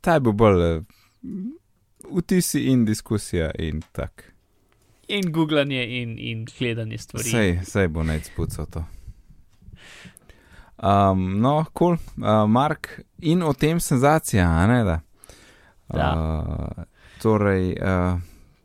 [0.00, 0.80] Ta je bil bolj eh,
[2.10, 4.32] vtisi in diskusija in tak.
[5.08, 7.30] In googlanje, in, in gledanje stvari.
[7.30, 8.84] Sej, sej bo nec pucal to.
[10.76, 12.24] Um, no, kul, cool.
[12.26, 15.00] uh, Mark, in o tem senzacija, a ne da.
[15.94, 16.10] Ja.
[16.12, 16.84] Uh,
[17.22, 18.18] torej, uh,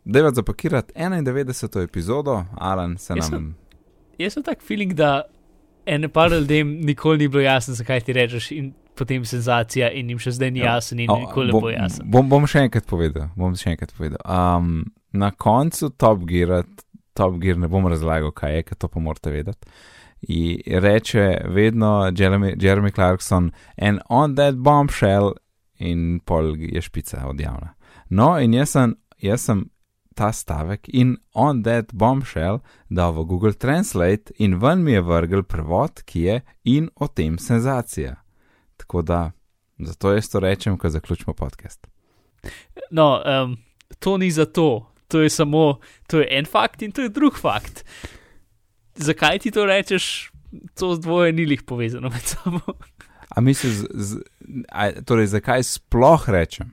[0.03, 1.83] deva zapakirati 91.
[1.83, 3.55] epizodo, Alan se Jaz nam.
[4.17, 5.21] Jaz sem tak feeling, da
[5.85, 10.19] ene par ljudem nikoli ni bilo jasno, zakaj ti rečeš, in potem senzacija, in jim
[10.19, 10.75] še zdaj ni Ja.
[10.75, 12.05] jasen, in O, nikoli ne bo jasen.
[12.11, 13.29] Bom, bom še enkrat povedal.
[13.35, 14.19] Bom še enkrat povedal.
[14.25, 16.63] Um, na koncu Top Gear,
[17.13, 19.67] Top Gear ne bom razlagal, kaj je, ker to pa morate vedeti.
[20.21, 25.33] In reče vedno Jeremy, Jeremy Clarkson, and on that bombshell,
[25.81, 27.73] in pol je špica od javna.
[28.09, 29.65] No, in jaz sem, jaz sem
[30.15, 32.59] ta stavek in on that bombshell
[32.89, 37.37] dal v Google Translate in ven mi je vrgel prevod, ki je in o tem
[37.37, 38.15] senzacija.
[38.77, 39.31] Tako da,
[39.79, 41.87] zato jaz to rečem, ko zaključimo podcast.
[42.91, 43.57] No, um,
[43.99, 47.83] to ni zato, to je samo, to je en fakt in to je drug fakt.
[48.97, 50.31] Zakaj ti to rečeš,
[50.73, 52.59] to dvoje ni lih povezano med sabo.
[53.29, 54.09] A misliš, z, z,
[54.69, 56.71] a, torej, zakaj sploh rečem?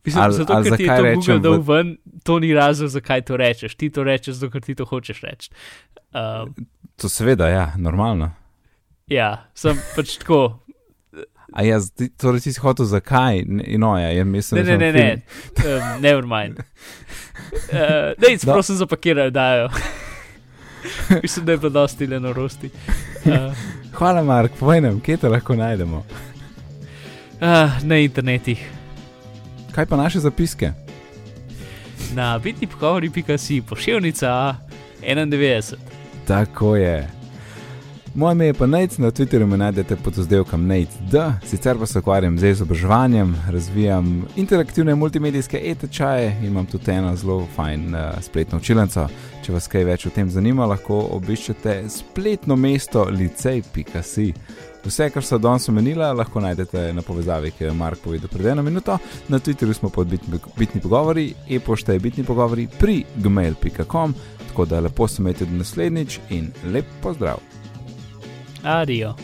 [0.00, 1.88] Mislim, Ali- zato, ali ker ti je to Google dal v- ven,
[2.22, 3.74] to ni razlog, zakaj to rečeš.
[3.74, 5.50] Ti to rečeš, zato ker ti to hočeš reči.
[6.10, 6.54] Um,
[6.96, 8.30] To seveda, ja, normalno.
[9.06, 10.60] ja, sem pač tako.
[11.52, 13.42] A jaz, ti, torej ti si hotel zakaj?
[13.78, 15.22] No, ja, jaz mislim, Ne, ne, ne, ne,
[15.58, 16.58] um, never mind.
[17.50, 17.78] Uh,
[18.18, 18.52] Dej, Da.
[18.52, 19.68] prosim, zapakirajo, dajo.
[21.22, 22.70] Mislim, da je bilo dosti le norosti.
[23.24, 23.32] Uh,
[23.92, 25.96] Hvala, Mark, povej nam, kje te lahko najdemo.
[25.96, 27.46] uh,
[27.82, 28.70] na internetih.
[29.72, 30.72] Kaj pa naše zapiske?
[32.14, 34.54] Na bitni pogovori.si, pošiljnica
[35.02, 35.74] 91.
[36.26, 37.08] Tako je.
[38.14, 41.86] Moje ime je pa Nate, na Twitterju me najdete pod oddelkom Nate D, sicer pa
[41.86, 48.00] se ukvarjam z izobraževanjem, razvijam interaktivne multimedijske e-tečaje in imam tudi eno zelo fajn uh,
[48.20, 49.06] spletno učilnico.
[49.44, 54.32] Če vas kaj več o tem zanima, lahko obiščete spletno mesto licej.si.
[54.84, 58.66] Vse, kar so danes omenila, lahko najdete na povezavi, ki je Mark povedal pred eno
[58.66, 58.98] minuto.
[59.28, 64.14] Na Twitterju smo pod bitni, bitni pogovori, e-pošta je bitni pogovori pri gmail.com,
[64.48, 67.59] tako da lepo se imejte do naslednjič in lep pozdrav.
[68.62, 69.14] Adiós.